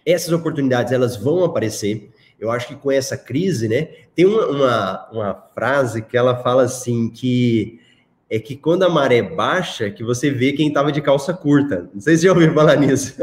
[0.07, 5.11] essas oportunidades elas vão aparecer, eu acho que com essa crise, né, tem uma, uma,
[5.11, 7.81] uma, frase que ela fala assim, que
[8.29, 11.91] é que quando a maré baixa, que você vê quem estava de calça curta.
[11.93, 13.14] Não sei se já ouviram falar nisso.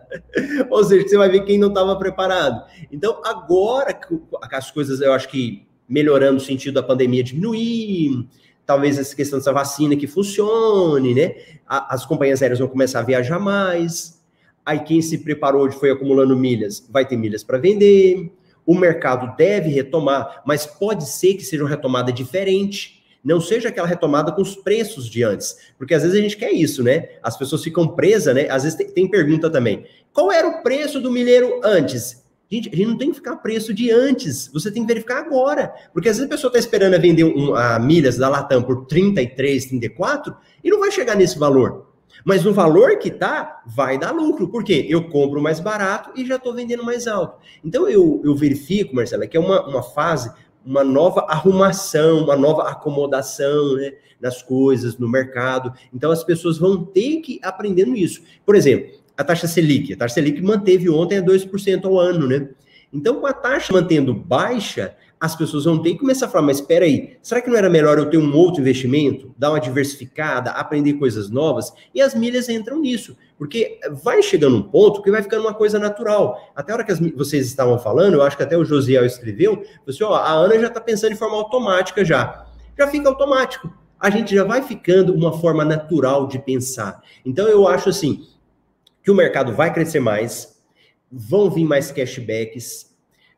[0.70, 2.64] Ou seja, você vai ver quem não estava preparado.
[2.92, 4.06] Então, agora que
[4.52, 8.28] as coisas, eu acho que melhorando o sentido da pandemia diminuir,
[8.64, 11.34] talvez essa questão dessa vacina que funcione, né?
[11.66, 14.22] As companhias aéreas vão começar a viajar mais.
[14.64, 18.32] Aí quem se preparou e foi acumulando milhas, vai ter milhas para vender
[18.66, 23.03] o mercado deve retomar, mas pode ser que seja uma retomada diferente.
[23.24, 25.56] Não seja aquela retomada com os preços de antes.
[25.78, 27.08] Porque às vezes a gente quer isso, né?
[27.22, 28.48] As pessoas ficam presas, né?
[28.50, 29.86] Às vezes tem, tem pergunta também.
[30.12, 32.22] Qual era o preço do milheiro antes?
[32.50, 35.74] Gente, a gente não tem que ficar preço de antes, você tem que verificar agora.
[35.92, 39.64] Porque às vezes a pessoa está esperando vender um, a milhas da Latam por 33,
[39.66, 41.94] 34 e não vai chegar nesse valor.
[42.24, 44.48] Mas no valor que tá, vai dar lucro.
[44.48, 44.86] Por quê?
[44.88, 47.38] Eu compro mais barato e já estou vendendo mais alto.
[47.64, 50.30] Então eu, eu verifico, Marcela, que é uma, uma fase,
[50.64, 55.72] uma nova arrumação, uma nova acomodação né, nas coisas, no mercado.
[55.92, 58.22] Então as pessoas vão ter que aprender isso.
[58.44, 59.92] Por exemplo, a taxa Selic.
[59.92, 62.48] A taxa Selic manteve ontem a 2% ao ano, né?
[62.92, 66.58] Então, com a taxa mantendo baixa, as pessoas vão ter que começar a falar, mas
[66.58, 70.50] espera aí, será que não era melhor eu ter um outro investimento, dar uma diversificada,
[70.50, 71.72] aprender coisas novas?
[71.94, 75.78] E as milhas entram nisso, porque vai chegando um ponto que vai ficando uma coisa
[75.78, 76.52] natural.
[76.54, 79.64] Até a hora que as, vocês estavam falando, eu acho que até o Josiel escreveu,
[79.86, 82.44] você, ó, a Ana já está pensando de forma automática já.
[82.78, 83.72] Já fica automático.
[83.98, 87.00] a gente já vai ficando uma forma natural de pensar.
[87.24, 88.26] Então eu acho assim
[89.02, 90.60] que o mercado vai crescer mais,
[91.10, 92.93] vão vir mais cashbacks,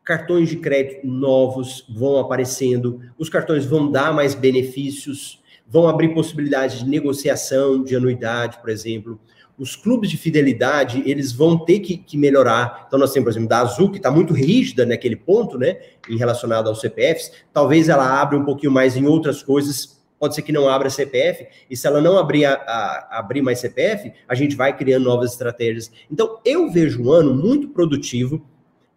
[0.07, 6.79] cartões de crédito novos vão aparecendo, os cartões vão dar mais benefícios, vão abrir possibilidades
[6.79, 9.19] de negociação de anuidade, por exemplo.
[9.59, 12.85] Os clubes de fidelidade, eles vão ter que, que melhorar.
[12.87, 15.77] Então, nós temos, por exemplo, da Azul, que está muito rígida naquele ponto, né,
[16.09, 17.33] em relacionado aos CPFs.
[17.51, 21.47] Talvez ela abra um pouquinho mais em outras coisas, pode ser que não abra CPF,
[21.69, 25.33] e se ela não abrir, a, a, abrir mais CPF, a gente vai criando novas
[25.33, 25.91] estratégias.
[26.09, 28.41] Então, eu vejo um ano muito produtivo,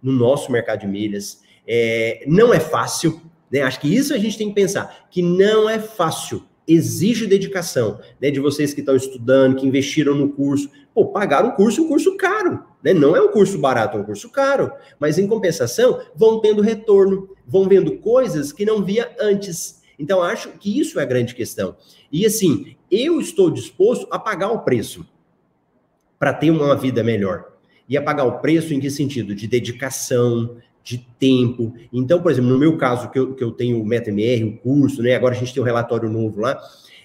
[0.03, 1.41] no nosso mercado de milhas.
[1.67, 3.21] É, não é fácil,
[3.51, 3.63] né?
[3.63, 6.45] Acho que isso a gente tem que pensar, que não é fácil.
[6.67, 8.31] Exige dedicação, né?
[8.31, 10.71] De vocês que estão estudando, que investiram no curso.
[10.95, 12.93] Pô, pagaram um curso, um curso caro, né?
[12.93, 14.71] Não é um curso barato, é um curso caro.
[14.99, 19.81] Mas em compensação, vão tendo retorno, vão vendo coisas que não via antes.
[19.99, 21.77] Então, acho que isso é a grande questão.
[22.11, 25.07] E assim, eu estou disposto a pagar o preço
[26.19, 27.50] para ter uma vida melhor
[27.91, 29.34] ia pagar o preço em que sentido?
[29.34, 31.74] De dedicação, de tempo.
[31.93, 35.03] Então, por exemplo, no meu caso, que eu, que eu tenho o MetaMR, o curso,
[35.03, 35.16] né?
[35.16, 36.59] Agora a gente tem um relatório novo lá.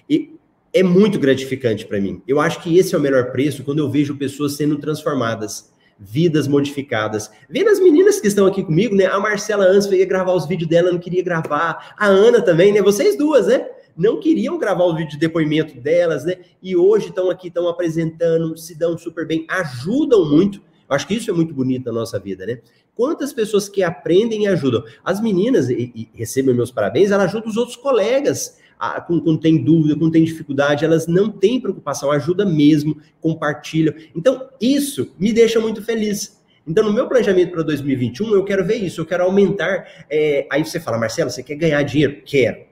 [0.08, 0.36] E
[0.72, 2.22] é muito gratificante para mim.
[2.26, 6.46] Eu acho que esse é o melhor preço quando eu vejo pessoas sendo transformadas, vidas
[6.46, 7.30] modificadas.
[7.50, 9.06] Vendo as meninas que estão aqui comigo, né?
[9.06, 11.94] A Marcela antes ia gravar os vídeos dela, não queria gravar.
[11.98, 12.80] A Ana também, né?
[12.80, 13.66] Vocês duas, né?
[13.96, 16.36] Não queriam gravar o vídeo de depoimento delas, né?
[16.62, 20.60] E hoje estão aqui, estão apresentando, se dão super bem, ajudam muito.
[20.88, 22.60] Eu acho que isso é muito bonito na nossa vida, né?
[22.94, 24.84] Quantas pessoas que aprendem e ajudam.
[25.04, 28.58] As meninas, e, e recebem meus parabéns, elas ajudam os outros colegas.
[28.78, 33.94] A, quando, quando tem dúvida, quando tem dificuldade, elas não têm preocupação, ajuda mesmo, compartilham.
[34.14, 36.42] Então, isso me deixa muito feliz.
[36.66, 39.86] Então, no meu planejamento para 2021, eu quero ver isso, eu quero aumentar.
[40.10, 40.46] É...
[40.50, 42.22] Aí você fala, Marcelo, você quer ganhar dinheiro?
[42.24, 42.66] Quero.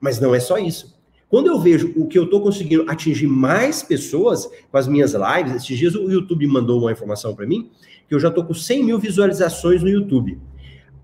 [0.00, 0.97] Mas não é só isso.
[1.28, 5.56] Quando eu vejo o que eu estou conseguindo atingir mais pessoas com as minhas lives,
[5.56, 7.70] esses dias o YouTube mandou uma informação para mim,
[8.08, 10.38] que eu já estou com 100 mil visualizações no YouTube.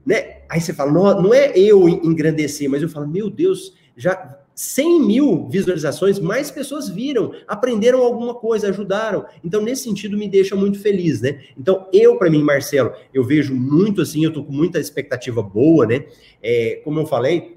[0.04, 0.38] Né?
[0.48, 5.00] Aí você fala, não, não é eu engrandecer, mas eu falo, meu Deus, já 100
[5.00, 9.26] mil visualizações, mais pessoas viram, aprenderam alguma coisa, ajudaram.
[9.42, 11.42] Então, nesse sentido, me deixa muito feliz, né?
[11.58, 15.86] Então, eu, para mim, Marcelo, eu vejo muito assim, eu tô com muita expectativa boa,
[15.86, 16.04] né?
[16.42, 17.56] É, como eu falei,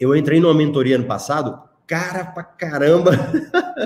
[0.00, 3.12] eu entrei numa mentoria ano passado, cara pra caramba,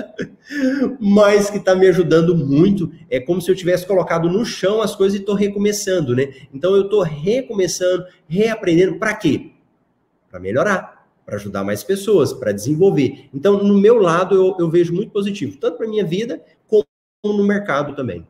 [0.99, 2.91] mas que está me ajudando muito.
[3.09, 6.33] É como se eu tivesse colocado no chão as coisas e estou recomeçando, né?
[6.53, 8.97] Então eu estou recomeçando, reaprendendo.
[8.97, 9.51] Para quê?
[10.29, 13.29] Para melhorar, para ajudar mais pessoas, para desenvolver.
[13.33, 16.85] Então, no meu lado, eu, eu vejo muito positivo, tanto para minha vida como
[17.23, 18.25] no mercado também.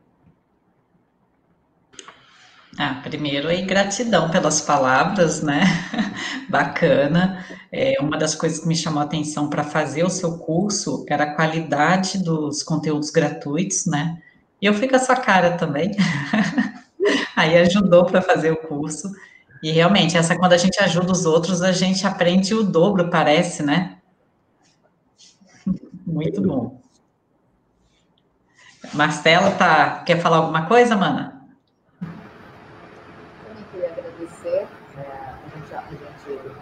[2.78, 5.62] Ah, primeiro aí gratidão pelas palavras, né?
[6.48, 7.44] Bacana.
[7.72, 11.24] É, uma das coisas que me chamou a atenção para fazer o seu curso era
[11.24, 14.18] a qualidade dos conteúdos gratuitos, né?
[14.62, 15.90] E eu fui com a sua cara também.
[17.34, 19.10] aí ajudou para fazer o curso.
[19.62, 23.62] E realmente, essa quando a gente ajuda os outros, a gente aprende o dobro, parece,
[23.62, 23.98] né?
[26.06, 26.80] Muito bom.
[28.94, 31.40] Marcela, tá, quer falar alguma coisa, mana?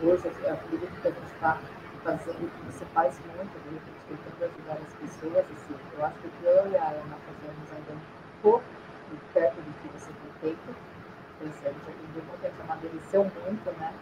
[0.03, 1.59] hoje eu acredito que a gente está
[2.05, 6.45] fazendo, que você faz muito, de repente, tentando ajudar as pessoas, assim, eu acho que
[6.45, 8.65] eu e a Ana fazemos ainda um pouco
[9.33, 10.77] perto do que você tem feito,
[11.41, 13.95] a gente aprendeu muito, a gente amadureceu muito, né,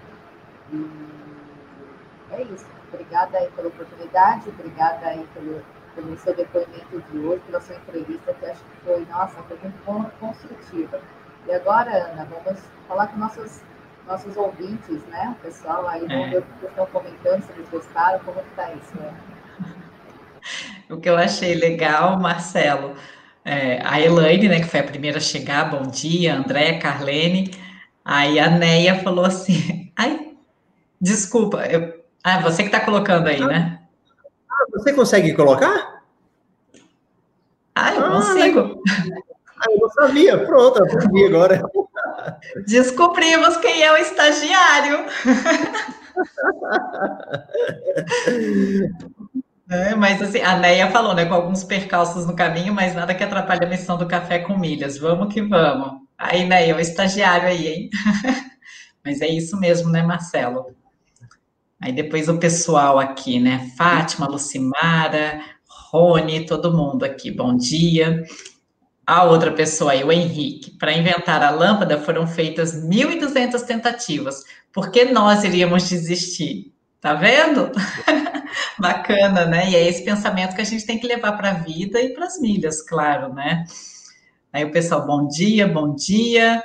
[0.72, 5.62] e é isso, obrigada aí pela oportunidade, obrigada aí pelo,
[5.94, 10.18] pelo seu depoimento de hoje, pela sua entrevista, que acho que foi, nossa, foi muito
[10.18, 11.02] construtiva.
[11.46, 13.60] E agora, Ana, vamos falar com nossos
[14.06, 15.34] nossos ouvintes, né?
[15.38, 16.30] O pessoal aí, vão é.
[16.30, 19.14] ver o que estão comentando, se eles gostaram, como que tá isso, né?
[20.88, 22.94] O que eu achei legal, Marcelo,
[23.44, 27.50] é, a Elaine, né, que foi a primeira a chegar, bom dia, André, Carlene,
[28.04, 30.36] aí a Neia falou assim, ai,
[31.00, 33.80] desculpa, eu, ah, você que está colocando aí, né?
[34.48, 36.02] Ah, você consegue colocar?
[37.74, 38.82] Ah, eu ah, consigo.
[39.58, 41.62] Ah, eu não sabia, pronto, eu sabia agora.
[42.66, 45.06] Descobrimos quem é o estagiário.
[49.68, 53.24] É, mas assim, a Neia falou, né, com alguns percalços no caminho, mas nada que
[53.24, 54.96] atrapalhe a missão do café com milhas.
[54.96, 56.02] Vamos que vamos.
[56.16, 57.90] Aí, Neia, o estagiário aí, hein?
[59.04, 60.66] mas é isso mesmo, né, Marcelo?
[61.80, 63.72] Aí depois o pessoal aqui, né?
[63.76, 68.22] Fátima, Lucimara, Rony, todo mundo aqui, bom dia
[69.06, 74.42] a outra pessoa o Henrique, para inventar a lâmpada foram feitas 1.200 tentativas.
[74.72, 76.74] Por que nós iríamos desistir?
[77.00, 77.70] Tá vendo?
[78.78, 79.70] Bacana, né?
[79.70, 82.26] E é esse pensamento que a gente tem que levar para a vida e para
[82.26, 83.64] as milhas, claro, né?
[84.52, 86.62] Aí o pessoal, bom dia, bom dia.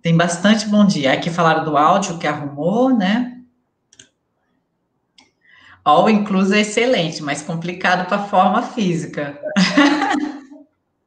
[0.00, 1.12] Tem bastante bom dia.
[1.12, 3.38] Aqui falaram do áudio que arrumou, né?
[5.84, 9.38] All incluso é excelente, mas complicado para a forma física.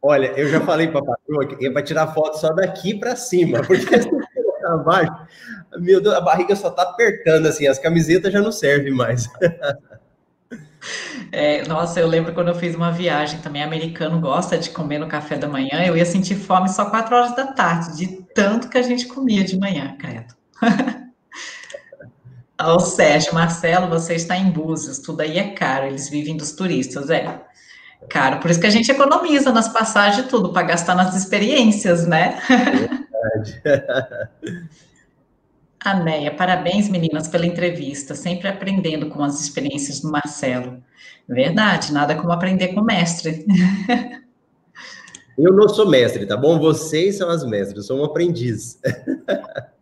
[0.01, 3.15] Olha, eu já falei para a patroa que é para tirar foto só daqui para
[3.15, 5.27] cima, porque se colocar abaixo,
[5.79, 9.27] meu Deus, a barriga só está apertando assim, as camisetas já não servem mais.
[11.31, 15.07] É, nossa, eu lembro quando eu fiz uma viagem também, americano gosta de comer no
[15.07, 18.77] café da manhã, eu ia sentir fome só quatro horas da tarde, de tanto que
[18.77, 20.33] a gente comia de manhã, credo.
[22.59, 27.09] Ô Sérgio, Marcelo, você está em Búzios, tudo aí é caro, eles vivem dos turistas,
[27.09, 27.43] é
[28.09, 32.07] caro, por isso que a gente economiza nas passagens e tudo, para gastar nas experiências,
[32.07, 32.39] né?
[32.47, 33.61] Verdade.
[35.79, 40.83] Anéia, parabéns, meninas, pela entrevista, sempre aprendendo com as experiências do Marcelo.
[41.27, 43.45] Verdade, nada como aprender com o mestre.
[45.37, 46.59] Eu não sou mestre, tá bom?
[46.59, 48.79] Vocês são as mestres, eu sou um aprendiz.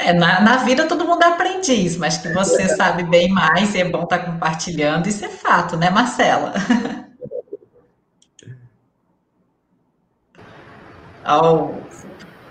[0.00, 3.80] É, na, na vida todo mundo é aprendiz, mas que você sabe bem mais e
[3.80, 6.54] é bom estar compartilhando, isso é fato, né, Marcela?
[11.30, 11.74] Oh,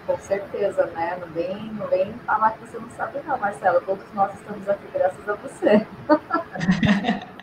[0.05, 1.17] com certeza, né?
[1.19, 3.81] Não vem, não vem falar que você não sabe, não, Marcela.
[3.81, 5.87] Todos nós estamos aqui graças a você.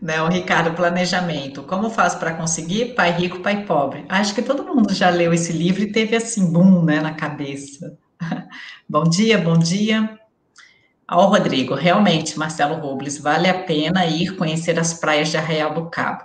[0.00, 1.62] Não, Ricardo, planejamento.
[1.64, 2.94] Como faz para conseguir?
[2.94, 4.06] Pai rico, pai pobre.
[4.08, 7.98] Acho que todo mundo já leu esse livro e teve assim, boom, né, na cabeça.
[8.88, 10.18] bom dia, bom dia.
[11.06, 15.90] Ao Rodrigo, realmente, Marcelo Robles, vale a pena ir conhecer as praias de Arraial do
[15.90, 16.24] Cabo.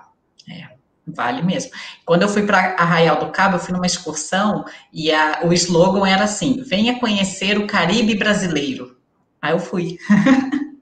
[0.50, 0.75] É,
[1.08, 1.72] Vale mesmo.
[2.04, 6.08] Quando eu fui para Arraial do Cabo, eu fui numa excursão e a, o slogan
[6.08, 8.98] era assim: venha conhecer o Caribe brasileiro.
[9.42, 10.00] Aí eu fui.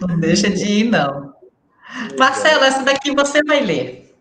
[0.00, 1.32] não deixa de ir, não.
[2.18, 4.14] Marcelo, essa daqui você vai ler.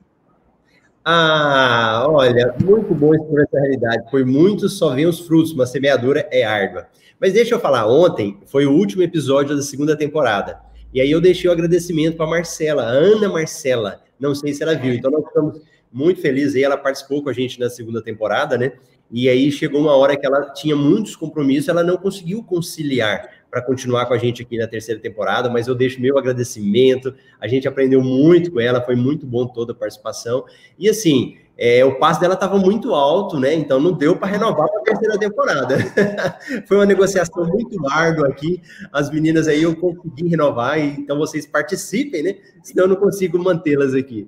[1.03, 4.09] Ah, olha, muito bom explorar essa realidade.
[4.09, 6.87] Foi muito só ver os frutos, uma semeadura é árdua.
[7.19, 10.59] Mas deixa eu falar, ontem foi o último episódio da segunda temporada.
[10.93, 14.01] E aí eu deixei o agradecimento para Marcela, Ana Marcela.
[14.19, 14.93] Não sei se ela viu.
[14.93, 15.61] Então nós ficamos
[15.91, 16.63] muito felizes aí.
[16.63, 18.73] Ela participou com a gente na segunda temporada, né?
[19.13, 23.61] E aí chegou uma hora que ela tinha muitos compromissos, ela não conseguiu conciliar para
[23.61, 27.13] continuar com a gente aqui na terceira temporada, mas eu deixo meu agradecimento.
[27.37, 30.45] A gente aprendeu muito com ela, foi muito bom toda a participação.
[30.79, 33.53] E assim, é, o passe dela estava muito alto, né?
[33.53, 35.77] Então não deu para renovar para a terceira temporada.
[36.67, 38.61] Foi uma negociação muito árdua aqui.
[38.91, 42.35] As meninas aí eu consegui renovar, então vocês participem, né?
[42.63, 44.27] Senão eu não consigo mantê-las aqui.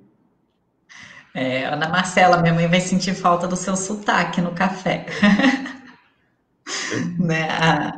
[1.34, 5.06] É, Ana Marcela, minha mãe vai sentir falta do seu sotaque no café.
[7.18, 7.48] né?
[7.50, 7.92] A,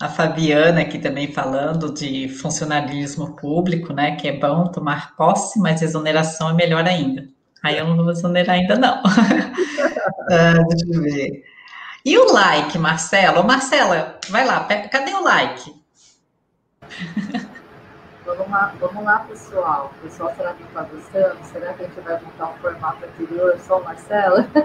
[0.00, 4.16] a Fabiana aqui também falando de funcionalismo público, né?
[4.16, 7.28] Que é bom tomar posse, mas exoneração é melhor ainda.
[7.68, 9.02] Aí eu não vou exonerar ainda, não.
[10.32, 11.44] ah, deixa eu ver.
[12.02, 13.40] E o like, Marcela?
[13.40, 15.74] Ô, Marcela, vai lá, cadê o like?
[18.24, 19.92] Vamos lá, vamos lá, pessoal.
[19.98, 21.36] O pessoal, será que está gostando?
[21.44, 24.48] Será que a gente vai voltar ao formato anterior, só Marcela?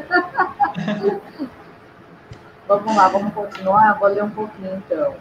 [2.66, 4.00] vamos lá, vamos continuar?
[4.00, 5.14] Vou ler um pouquinho, então.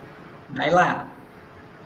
[0.50, 1.08] Vai lá.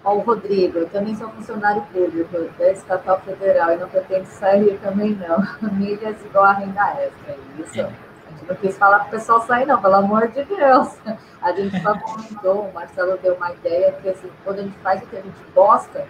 [0.07, 4.79] Ó, o Rodrigo, eu também sou funcionário público da Estatal Federal e não pretendo sair
[4.79, 5.39] também, não.
[5.73, 7.37] Milhas igual a renda extra.
[7.59, 7.81] Isso.
[7.81, 10.97] A gente não quis falar para o pessoal sair, não, pelo amor de Deus.
[11.43, 15.03] A gente só comentou, o Marcelo deu uma ideia, que assim, quando a gente faz
[15.03, 16.07] o que a gente gosta,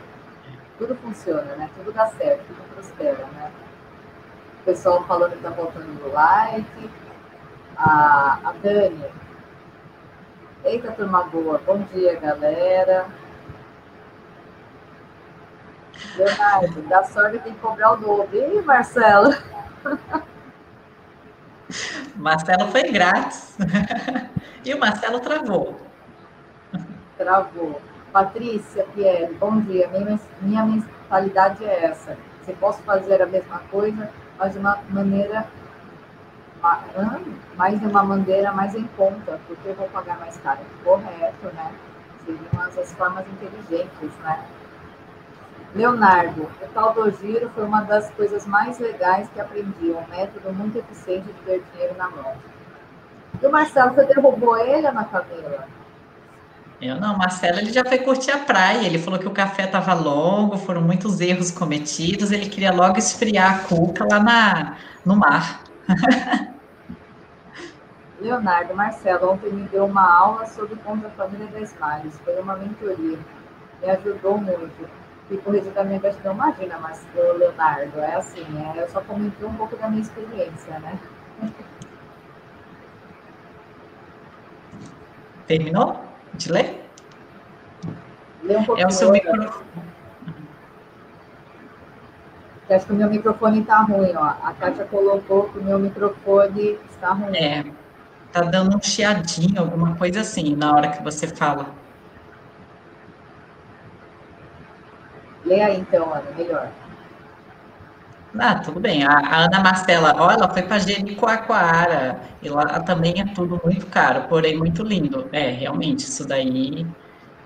[0.76, 1.70] tudo funciona, né?
[1.74, 3.50] Tudo dá certo, tudo prospera, né?
[4.60, 6.90] O pessoal falando que está voltando no like.
[7.78, 9.06] A, a Dani.
[10.64, 11.58] Eita, turma boa.
[11.64, 13.06] Bom dia, galera.
[16.16, 18.28] Leonardo, da sorte tem que cobrar o dobro.
[18.36, 19.34] Ih, Marcelo?
[22.16, 23.56] Marcelo foi grátis.
[24.64, 25.80] E o Marcelo travou.
[27.16, 27.80] Travou.
[28.12, 29.88] Patrícia Pierre, bom dia.
[29.88, 32.16] Minha, minha mentalidade é essa.
[32.44, 35.46] Se posso fazer a mesma coisa, mas de uma maneira
[37.56, 40.60] mais de uma maneira mais em conta, porque eu vou pagar mais caro.
[40.82, 41.72] Correto, né?
[42.24, 44.44] Seriam as, as formas inteligentes, né?
[45.76, 50.50] Leonardo, o tal do giro foi uma das coisas mais legais que aprendi, um método
[50.54, 52.32] muito eficiente de ter dinheiro na mão.
[53.42, 55.68] E o Marcelo, você derrubou ele, Ana Camila?
[56.80, 59.92] Eu não, Marcelo, ele já foi curtir a praia, ele falou que o café estava
[59.92, 65.60] longo, foram muitos erros cometidos, ele queria logo esfriar a cuca lá na, no mar.
[68.18, 72.18] Leonardo, Marcelo, ontem me deu uma aula sobre contra a família da Smiles.
[72.24, 73.18] Foi uma mentoria.
[73.82, 74.88] Me ajudou muito.
[75.30, 76.34] E corrigiu da minha gratidão.
[76.34, 78.46] Imagina, mas, Leonardo, é assim,
[78.76, 80.98] é, eu só comentei um pouco da minha experiência, né?
[85.46, 86.00] Terminou
[86.34, 86.90] de ler?
[88.42, 88.84] Lê um pouquinho.
[88.84, 89.66] É o seu microfone.
[92.68, 94.24] Acho que o meu microfone está ruim, ó.
[94.24, 97.36] A Kátia colocou que o meu microfone está ruim.
[97.36, 97.64] É,
[98.32, 101.66] tá dando um chiadinho, alguma coisa assim, na hora que você fala.
[105.46, 106.68] Lê aí então, Ana, melhor.
[108.38, 109.04] Ah, tudo bem.
[109.04, 113.86] A, a Ana Marcela, ó, ela foi para Jericoacoara, e lá também é tudo muito
[113.86, 115.28] caro, porém muito lindo.
[115.32, 116.86] É, realmente, isso daí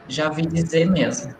[0.08, 1.32] já vi dizer mesmo.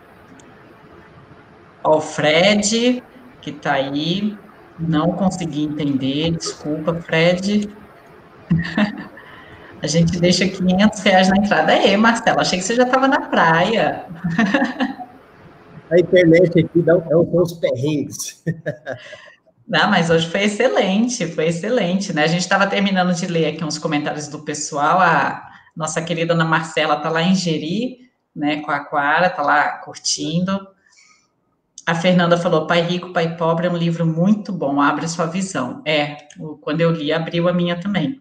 [1.82, 3.02] Ó, o Fred,
[3.40, 4.38] que está aí,
[4.78, 7.68] não consegui entender, desculpa, Fred.
[9.82, 11.72] A gente deixa 500 reais na entrada.
[11.72, 14.04] Aí, Marcela, achei que você já estava na praia.
[15.90, 18.42] A internet aqui dá, é os perrengues.
[19.66, 22.24] Não, mas hoje foi excelente, foi excelente, né?
[22.24, 25.00] A gente estava terminando de ler aqui uns comentários do pessoal.
[25.00, 27.98] A nossa querida Ana Marcela está lá em Jeri,
[28.34, 30.60] né, com a Aquara, está lá curtindo.
[31.86, 35.82] A Fernanda falou: Pai Rico, Pai Pobre é um livro muito bom, abre sua visão.
[35.84, 36.16] É,
[36.60, 38.20] quando eu li, abriu a minha também.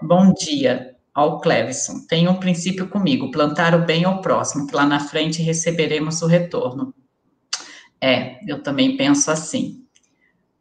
[0.00, 2.06] Bom dia ao Clevison.
[2.06, 6.26] Tenha um princípio comigo: plantar o bem ao próximo, que lá na frente receberemos o
[6.26, 6.94] retorno.
[8.00, 9.84] É, eu também penso assim.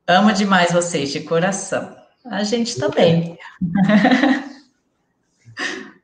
[0.08, 1.96] Amo demais vocês de coração.
[2.26, 3.38] A gente também.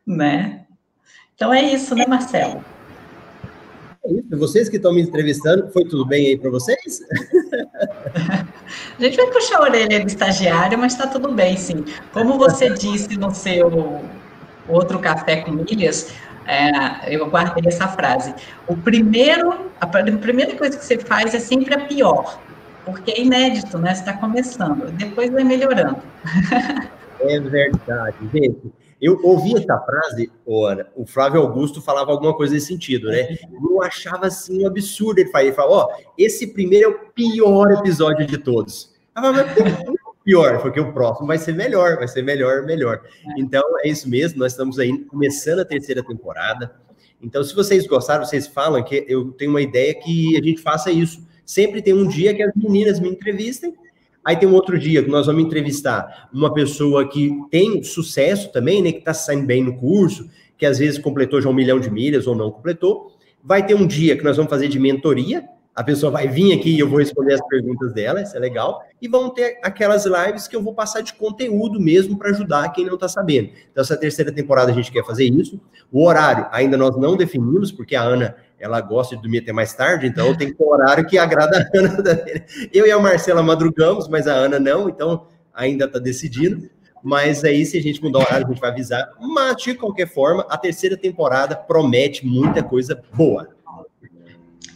[0.05, 0.65] né?
[1.33, 2.63] Então é isso, né, Marcelo?
[4.05, 4.37] É isso.
[4.37, 7.01] Vocês que estão me entrevistando, foi tudo bem aí para vocês?
[8.97, 11.83] A gente vai puxar a orelha do estagiário, mas está tudo bem, sim.
[12.11, 13.69] Como você disse no seu
[14.68, 16.14] outro café com milhas,
[16.45, 18.34] é, eu guardei essa frase.
[18.68, 22.39] O primeiro, a primeira coisa que você faz é sempre a pior,
[22.86, 23.93] porque é inédito, né?
[23.93, 25.97] Você está começando, depois vai melhorando.
[27.26, 28.74] É verdade, gente.
[29.01, 33.38] Eu ouvi essa frase, Ana, o Flávio Augusto falava alguma coisa nesse sentido, né?
[33.51, 35.20] Eu achava assim um absurdo.
[35.20, 38.93] Ele falava, ó, oh, esse primeiro é o pior episódio de todos.
[39.16, 43.01] Eu falava, mas pior, porque o próximo vai ser melhor, vai ser melhor, melhor.
[43.38, 46.74] Então é isso mesmo, nós estamos aí começando a terceira temporada.
[47.21, 50.91] Então, se vocês gostaram, vocês falam que eu tenho uma ideia que a gente faça
[50.91, 51.26] isso.
[51.45, 53.74] Sempre tem um dia que as meninas me entrevistem
[54.24, 58.82] Aí tem um outro dia que nós vamos entrevistar uma pessoa que tem sucesso também,
[58.82, 58.91] né?
[58.93, 62.26] Que está saindo bem no curso, que às vezes completou já um milhão de milhas
[62.26, 63.11] ou não completou.
[63.43, 65.43] Vai ter um dia que nós vamos fazer de mentoria.
[65.76, 68.84] A pessoa vai vir aqui e eu vou responder as perguntas dela, isso é legal.
[69.01, 72.86] E vão ter aquelas lives que eu vou passar de conteúdo mesmo para ajudar quem
[72.86, 73.49] não está sabendo.
[73.71, 75.59] Então, essa terceira temporada a gente quer fazer isso.
[75.91, 79.74] O horário ainda nós não definimos, porque a Ana ela gosta de dormir até mais
[79.74, 82.26] tarde, então tem que um horário que agrada a Ana.
[82.71, 86.69] Eu e a Marcela madrugamos, mas a Ana não, então ainda está decidindo.
[87.03, 89.09] Mas aí, se a gente mudar o horário, a gente vai avisar.
[89.19, 93.49] Mas, de qualquer forma, a terceira temporada promete muita coisa boa.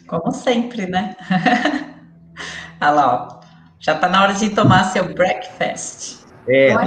[0.08, 1.16] Como sempre, né?
[2.82, 3.38] Olha lá, ó.
[3.80, 6.26] Já está na hora de tomar seu breakfast.
[6.48, 6.86] É, tá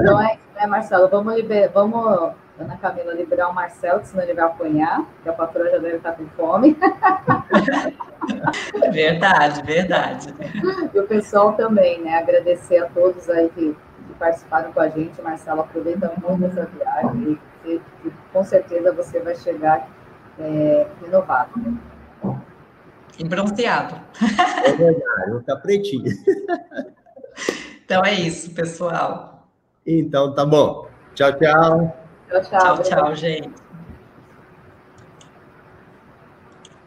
[0.00, 1.70] Não é, é, Marcelo, vamos, liber...
[1.72, 5.96] vamos Ana Camila liberar o Marcelo, senão ele vai apanhar, que a patroa já deve
[5.96, 6.74] estar com fome.
[8.92, 10.34] Verdade, verdade.
[10.94, 12.16] E o pessoal também, né?
[12.16, 15.20] Agradecer a todos aí que, que participaram com a gente.
[15.20, 19.86] Marcelo, aproveita muito essa viagem e, e, e com certeza você vai chegar
[20.38, 21.78] é, renovado.
[23.18, 23.96] E bronzeado.
[24.64, 26.04] É verdade, vou ficar pretinho.
[27.84, 29.48] Então é isso, pessoal.
[29.86, 30.88] Então tá bom.
[31.14, 31.96] Tchau, tchau.
[32.28, 32.60] Tchau, tchau.
[32.60, 33.65] Tchau, tchau, gente.